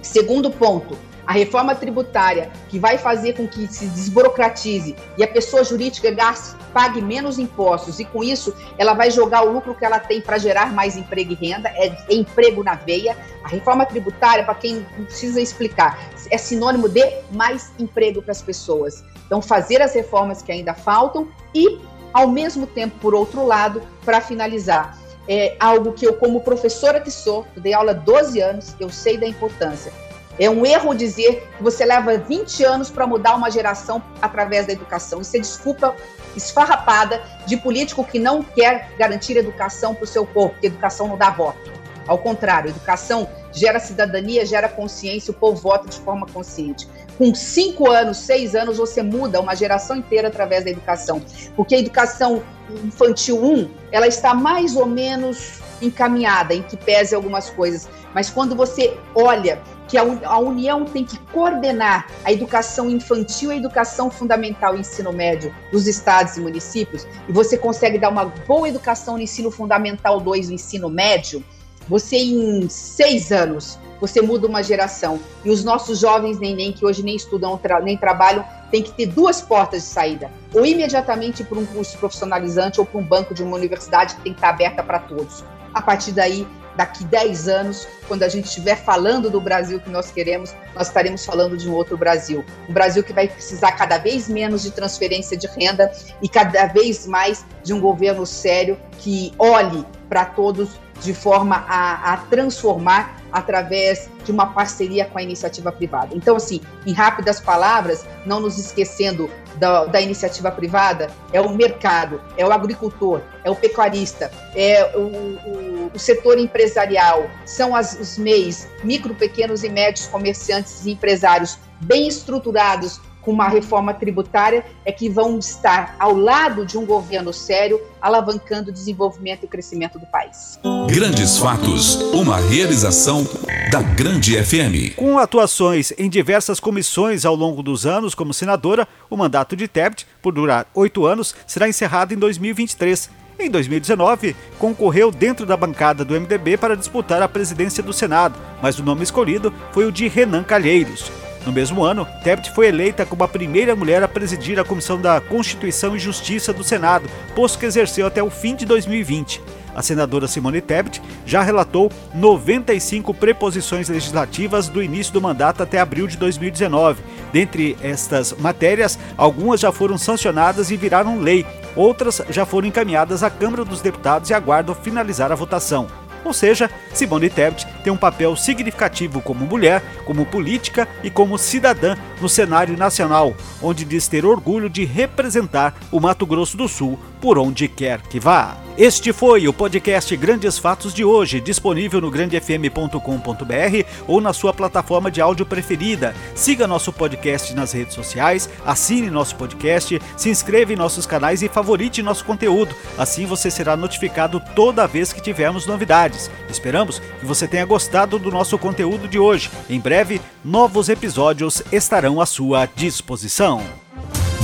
Segundo 0.00 0.50
ponto, 0.50 0.96
a 1.28 1.32
reforma 1.32 1.74
tributária, 1.74 2.50
que 2.70 2.78
vai 2.78 2.96
fazer 2.96 3.34
com 3.34 3.46
que 3.46 3.68
se 3.68 3.84
desburocratize 3.88 4.96
e 5.18 5.22
a 5.22 5.28
pessoa 5.28 5.62
jurídica 5.62 6.10
gaste, 6.10 6.56
pague 6.72 7.02
menos 7.02 7.38
impostos, 7.38 8.00
e 8.00 8.04
com 8.06 8.24
isso 8.24 8.54
ela 8.78 8.94
vai 8.94 9.10
jogar 9.10 9.42
o 9.42 9.52
lucro 9.52 9.74
que 9.74 9.84
ela 9.84 9.98
tem 9.98 10.22
para 10.22 10.38
gerar 10.38 10.72
mais 10.72 10.96
emprego 10.96 11.32
e 11.32 11.34
renda, 11.34 11.68
é, 11.68 11.88
é 11.88 12.14
emprego 12.14 12.64
na 12.64 12.76
veia. 12.76 13.14
A 13.44 13.48
reforma 13.48 13.84
tributária, 13.84 14.42
para 14.42 14.54
quem 14.54 14.82
precisa 15.04 15.38
explicar, 15.38 15.98
é 16.30 16.38
sinônimo 16.38 16.88
de 16.88 17.04
mais 17.30 17.72
emprego 17.78 18.22
para 18.22 18.32
as 18.32 18.40
pessoas. 18.40 19.04
Então, 19.26 19.42
fazer 19.42 19.82
as 19.82 19.92
reformas 19.92 20.40
que 20.40 20.50
ainda 20.50 20.72
faltam 20.72 21.28
e, 21.54 21.78
ao 22.10 22.26
mesmo 22.28 22.66
tempo, 22.66 22.96
por 23.00 23.14
outro 23.14 23.44
lado, 23.44 23.82
para 24.02 24.22
finalizar, 24.22 24.96
é 25.28 25.54
algo 25.60 25.92
que 25.92 26.06
eu, 26.06 26.14
como 26.14 26.40
professora 26.40 27.02
que 27.02 27.10
sou, 27.10 27.46
dei 27.54 27.74
aula 27.74 27.92
12 27.92 28.40
anos, 28.40 28.74
eu 28.80 28.88
sei 28.88 29.18
da 29.18 29.26
importância 29.26 29.92
é 30.38 30.48
um 30.48 30.64
erro 30.64 30.94
dizer 30.94 31.48
que 31.56 31.62
você 31.62 31.84
leva 31.84 32.16
20 32.16 32.64
anos 32.64 32.90
para 32.90 33.06
mudar 33.06 33.34
uma 33.34 33.50
geração 33.50 34.02
através 34.22 34.66
da 34.66 34.72
educação. 34.72 35.20
Isso 35.20 35.36
é 35.36 35.40
desculpa 35.40 35.96
esfarrapada 36.36 37.22
de 37.46 37.56
político 37.56 38.04
que 38.04 38.18
não 38.18 38.42
quer 38.42 38.90
garantir 38.98 39.36
educação 39.36 39.94
para 39.94 40.04
o 40.04 40.06
seu 40.06 40.24
povo, 40.24 40.50
porque 40.50 40.68
educação 40.68 41.08
não 41.08 41.16
dá 41.16 41.30
voto. 41.30 41.78
Ao 42.06 42.16
contrário, 42.16 42.70
educação 42.70 43.28
gera 43.52 43.78
cidadania, 43.78 44.46
gera 44.46 44.68
consciência, 44.68 45.30
o 45.30 45.34
povo 45.34 45.60
vota 45.60 45.88
de 45.88 45.98
forma 45.98 46.26
consciente. 46.26 46.88
Com 47.18 47.34
cinco 47.34 47.90
anos, 47.90 48.18
seis 48.18 48.54
anos, 48.54 48.78
você 48.78 49.02
muda 49.02 49.40
uma 49.40 49.54
geração 49.54 49.96
inteira 49.96 50.28
através 50.28 50.64
da 50.64 50.70
educação. 50.70 51.20
Porque 51.56 51.74
a 51.74 51.78
educação 51.78 52.42
infantil 52.84 53.42
1, 53.44 53.70
ela 53.90 54.06
está 54.06 54.34
mais 54.34 54.76
ou 54.76 54.86
menos 54.86 55.60
encaminhada, 55.82 56.54
em 56.54 56.62
que 56.62 56.76
pese 56.76 57.14
algumas 57.14 57.50
coisas. 57.50 57.88
Mas 58.14 58.30
quando 58.30 58.54
você 58.54 58.96
olha 59.14 59.60
que 59.88 59.96
a, 59.96 60.38
União 60.38 60.84
tem 60.84 61.04
que 61.04 61.18
coordenar 61.32 62.06
a 62.24 62.30
educação 62.30 62.90
infantil 62.90 63.50
e 63.50 63.54
a 63.54 63.56
educação 63.56 64.10
fundamental 64.10 64.76
e 64.76 64.80
ensino 64.80 65.12
médio 65.12 65.52
dos 65.72 65.86
estados 65.86 66.36
e 66.36 66.40
municípios, 66.40 67.06
e 67.28 67.32
você 67.32 67.56
consegue 67.56 67.98
dar 67.98 68.10
uma 68.10 68.26
boa 68.26 68.68
educação 68.68 69.16
no 69.16 69.22
ensino 69.22 69.50
fundamental 69.50 70.20
2 70.20 70.48
no 70.48 70.54
ensino 70.54 70.90
médio, 70.90 71.42
você 71.88 72.18
em 72.18 72.68
seis 72.68 73.32
anos, 73.32 73.78
você 73.98 74.20
muda 74.20 74.46
uma 74.46 74.62
geração. 74.62 75.18
E 75.44 75.50
os 75.50 75.64
nossos 75.64 75.98
jovens 75.98 76.38
neném, 76.38 76.70
que 76.70 76.84
hoje 76.84 77.02
nem 77.02 77.16
estudam 77.16 77.58
nem 77.82 77.96
trabalham, 77.96 78.44
tem 78.70 78.82
que 78.82 78.92
ter 78.92 79.06
duas 79.06 79.40
portas 79.40 79.82
de 79.82 79.88
saída. 79.88 80.30
Ou 80.54 80.64
imediatamente 80.66 81.42
para 81.42 81.58
um 81.58 81.64
curso 81.64 81.96
profissionalizante 81.98 82.78
ou 82.78 82.86
para 82.86 83.00
um 83.00 83.02
banco 83.02 83.34
de 83.34 83.42
uma 83.42 83.56
universidade 83.56 84.16
que 84.16 84.20
tem 84.20 84.32
que 84.32 84.38
estar 84.38 84.50
aberta 84.50 84.82
para 84.82 84.98
todos. 84.98 85.42
A 85.72 85.80
partir 85.80 86.12
daí, 86.12 86.46
daqui 86.78 87.04
10 87.04 87.48
anos, 87.48 87.88
quando 88.06 88.22
a 88.22 88.28
gente 88.28 88.44
estiver 88.44 88.76
falando 88.76 89.28
do 89.28 89.40
Brasil 89.40 89.80
que 89.80 89.90
nós 89.90 90.12
queremos, 90.12 90.54
nós 90.76 90.86
estaremos 90.86 91.26
falando 91.26 91.56
de 91.56 91.68
um 91.68 91.74
outro 91.74 91.96
Brasil. 91.96 92.44
Um 92.68 92.72
Brasil 92.72 93.02
que 93.02 93.12
vai 93.12 93.26
precisar 93.26 93.72
cada 93.72 93.98
vez 93.98 94.28
menos 94.28 94.62
de 94.62 94.70
transferência 94.70 95.36
de 95.36 95.48
renda 95.48 95.90
e 96.22 96.28
cada 96.28 96.66
vez 96.66 97.04
mais 97.04 97.44
de 97.64 97.72
um 97.72 97.80
governo 97.80 98.24
sério 98.24 98.78
que 99.00 99.34
olhe 99.40 99.84
para 100.08 100.24
todos 100.24 100.78
de 101.00 101.14
forma 101.14 101.64
a, 101.68 102.12
a, 102.12 102.16
transformar 102.16 103.16
através 103.30 104.08
de 104.24 104.32
uma 104.32 104.46
parceria 104.46 105.04
com 105.04 105.18
a 105.18 105.22
iniciativa 105.22 105.70
privada. 105.70 106.14
Então, 106.14 106.36
assim, 106.36 106.60
em 106.86 106.92
rápidas 106.92 107.40
palavras, 107.40 108.04
não 108.24 108.40
nos 108.40 108.58
esquecendo 108.58 109.30
da, 109.56 109.84
da 109.84 110.00
iniciativa 110.00 110.50
privada, 110.50 111.10
é 111.32 111.40
o 111.40 111.50
mercado, 111.50 112.20
é 112.36 112.46
o 112.46 112.52
agricultor, 112.52 113.20
é 113.44 113.50
o 113.50 113.54
pecuarista, 113.54 114.30
é 114.54 114.96
o, 114.96 115.00
o 115.00 115.68
o 115.94 115.98
setor 115.98 116.38
empresarial 116.38 117.30
são 117.44 117.74
as, 117.74 117.98
os 117.98 118.18
MEIs, 118.18 118.68
micro, 118.84 119.14
pequenos 119.14 119.64
e 119.64 119.68
médios 119.68 120.06
comerciantes 120.06 120.84
e 120.84 120.92
empresários 120.92 121.58
bem 121.80 122.08
estruturados 122.08 123.00
com 123.28 123.32
uma 123.32 123.46
reforma 123.46 123.92
tributária 123.92 124.64
é 124.86 124.90
que 124.90 125.06
vão 125.06 125.38
estar 125.38 125.94
ao 125.98 126.16
lado 126.16 126.64
de 126.64 126.78
um 126.78 126.86
governo 126.86 127.30
sério, 127.30 127.78
alavancando 128.00 128.70
o 128.70 128.72
desenvolvimento 128.72 129.42
e 129.42 129.44
o 129.44 129.48
crescimento 129.48 129.98
do 129.98 130.06
país. 130.06 130.58
Grandes 130.86 131.36
Fatos, 131.36 131.96
uma 132.14 132.38
realização 132.38 133.26
da 133.70 133.82
Grande 133.82 134.42
FM. 134.42 134.96
Com 134.96 135.18
atuações 135.18 135.92
em 135.98 136.08
diversas 136.08 136.58
comissões 136.58 137.26
ao 137.26 137.34
longo 137.34 137.62
dos 137.62 137.84
anos 137.84 138.14
como 138.14 138.32
senadora, 138.32 138.88
o 139.10 139.16
mandato 139.16 139.54
de 139.54 139.68
Tebet, 139.68 140.06
por 140.22 140.32
durar 140.32 140.66
oito 140.72 141.04
anos, 141.04 141.34
será 141.46 141.68
encerrado 141.68 142.14
em 142.14 142.16
2023. 142.16 143.10
Em 143.38 143.50
2019, 143.50 144.34
concorreu 144.58 145.10
dentro 145.10 145.44
da 145.44 145.54
bancada 145.54 146.02
do 146.02 146.18
MDB 146.18 146.56
para 146.56 146.74
disputar 146.74 147.20
a 147.20 147.28
presidência 147.28 147.82
do 147.82 147.92
Senado, 147.92 148.38
mas 148.62 148.78
o 148.78 148.82
nome 148.82 149.02
escolhido 149.02 149.52
foi 149.70 149.84
o 149.84 149.92
de 149.92 150.08
Renan 150.08 150.42
Calheiros. 150.42 151.27
No 151.48 151.54
mesmo 151.54 151.82
ano, 151.82 152.06
Tebet 152.22 152.50
foi 152.50 152.66
eleita 152.66 153.06
como 153.06 153.24
a 153.24 153.28
primeira 153.28 153.74
mulher 153.74 154.02
a 154.02 154.06
presidir 154.06 154.60
a 154.60 154.64
Comissão 154.64 155.00
da 155.00 155.18
Constituição 155.18 155.96
e 155.96 155.98
Justiça 155.98 156.52
do 156.52 156.62
Senado, 156.62 157.08
posto 157.34 157.58
que 157.58 157.64
exerceu 157.64 158.06
até 158.06 158.22
o 158.22 158.28
fim 158.28 158.54
de 158.54 158.66
2020. 158.66 159.40
A 159.74 159.80
senadora 159.80 160.28
Simone 160.28 160.60
Tebet 160.60 161.00
já 161.24 161.40
relatou 161.40 161.90
95 162.14 163.14
preposições 163.14 163.88
legislativas 163.88 164.68
do 164.68 164.82
início 164.82 165.10
do 165.10 165.22
mandato 165.22 165.62
até 165.62 165.80
abril 165.80 166.06
de 166.06 166.18
2019. 166.18 167.02
Dentre 167.32 167.78
estas 167.82 168.34
matérias, 168.34 168.98
algumas 169.16 169.60
já 169.60 169.72
foram 169.72 169.96
sancionadas 169.96 170.70
e 170.70 170.76
viraram 170.76 171.18
lei, 171.18 171.46
outras 171.74 172.20
já 172.28 172.44
foram 172.44 172.68
encaminhadas 172.68 173.22
à 173.22 173.30
Câmara 173.30 173.64
dos 173.64 173.80
Deputados 173.80 174.28
e 174.28 174.34
aguardam 174.34 174.74
finalizar 174.74 175.32
a 175.32 175.34
votação. 175.34 175.88
Ou 176.24 176.32
seja, 176.32 176.70
Simone 176.92 177.30
Tebet 177.30 177.66
tem 177.82 177.92
um 177.92 177.96
papel 177.96 178.34
significativo 178.36 179.20
como 179.20 179.46
mulher, 179.46 179.82
como 180.04 180.26
política 180.26 180.88
e 181.02 181.10
como 181.10 181.38
cidadã 181.38 181.96
no 182.20 182.28
cenário 182.28 182.76
nacional, 182.76 183.34
onde 183.62 183.84
diz 183.84 184.08
ter 184.08 184.24
orgulho 184.24 184.68
de 184.68 184.84
representar 184.84 185.74
o 185.90 186.00
Mato 186.00 186.26
Grosso 186.26 186.56
do 186.56 186.68
Sul 186.68 186.98
por 187.20 187.38
onde 187.38 187.68
quer 187.68 188.00
que 188.02 188.18
vá. 188.20 188.56
Este 188.78 189.12
foi 189.12 189.48
o 189.48 189.52
podcast 189.52 190.16
Grandes 190.16 190.56
Fatos 190.56 190.94
de 190.94 191.04
hoje, 191.04 191.40
disponível 191.40 192.00
no 192.00 192.12
grandefm.com.br 192.12 193.84
ou 194.06 194.20
na 194.20 194.32
sua 194.32 194.54
plataforma 194.54 195.10
de 195.10 195.20
áudio 195.20 195.44
preferida. 195.44 196.14
Siga 196.32 196.64
nosso 196.64 196.92
podcast 196.92 197.52
nas 197.54 197.72
redes 197.72 197.94
sociais, 197.94 198.48
assine 198.64 199.10
nosso 199.10 199.34
podcast, 199.34 200.00
se 200.16 200.30
inscreva 200.30 200.72
em 200.72 200.76
nossos 200.76 201.06
canais 201.06 201.42
e 201.42 201.48
favorite 201.48 202.02
nosso 202.02 202.24
conteúdo. 202.24 202.72
Assim 202.96 203.26
você 203.26 203.50
será 203.50 203.76
notificado 203.76 204.40
toda 204.54 204.86
vez 204.86 205.12
que 205.12 205.20
tivermos 205.20 205.66
novidades. 205.66 206.30
Esperamos 206.48 207.00
que 207.00 207.26
você 207.26 207.48
tenha 207.48 207.66
gostado 207.66 208.16
do 208.16 208.30
nosso 208.30 208.56
conteúdo 208.58 209.08
de 209.08 209.18
hoje. 209.18 209.50
Em 209.68 209.80
breve, 209.80 210.20
novos 210.44 210.88
episódios 210.88 211.64
estarão 211.72 212.20
à 212.20 212.26
sua 212.26 212.66
disposição. 212.76 213.87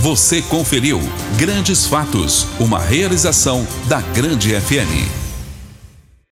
Você 0.05 0.43
conferiu 0.43 1.01
Grandes 1.39 1.87
Fatos, 1.87 2.47
uma 2.61 2.79
realização 2.79 3.67
da 3.89 4.03
Grande 4.03 4.51
FM. 4.51 5.24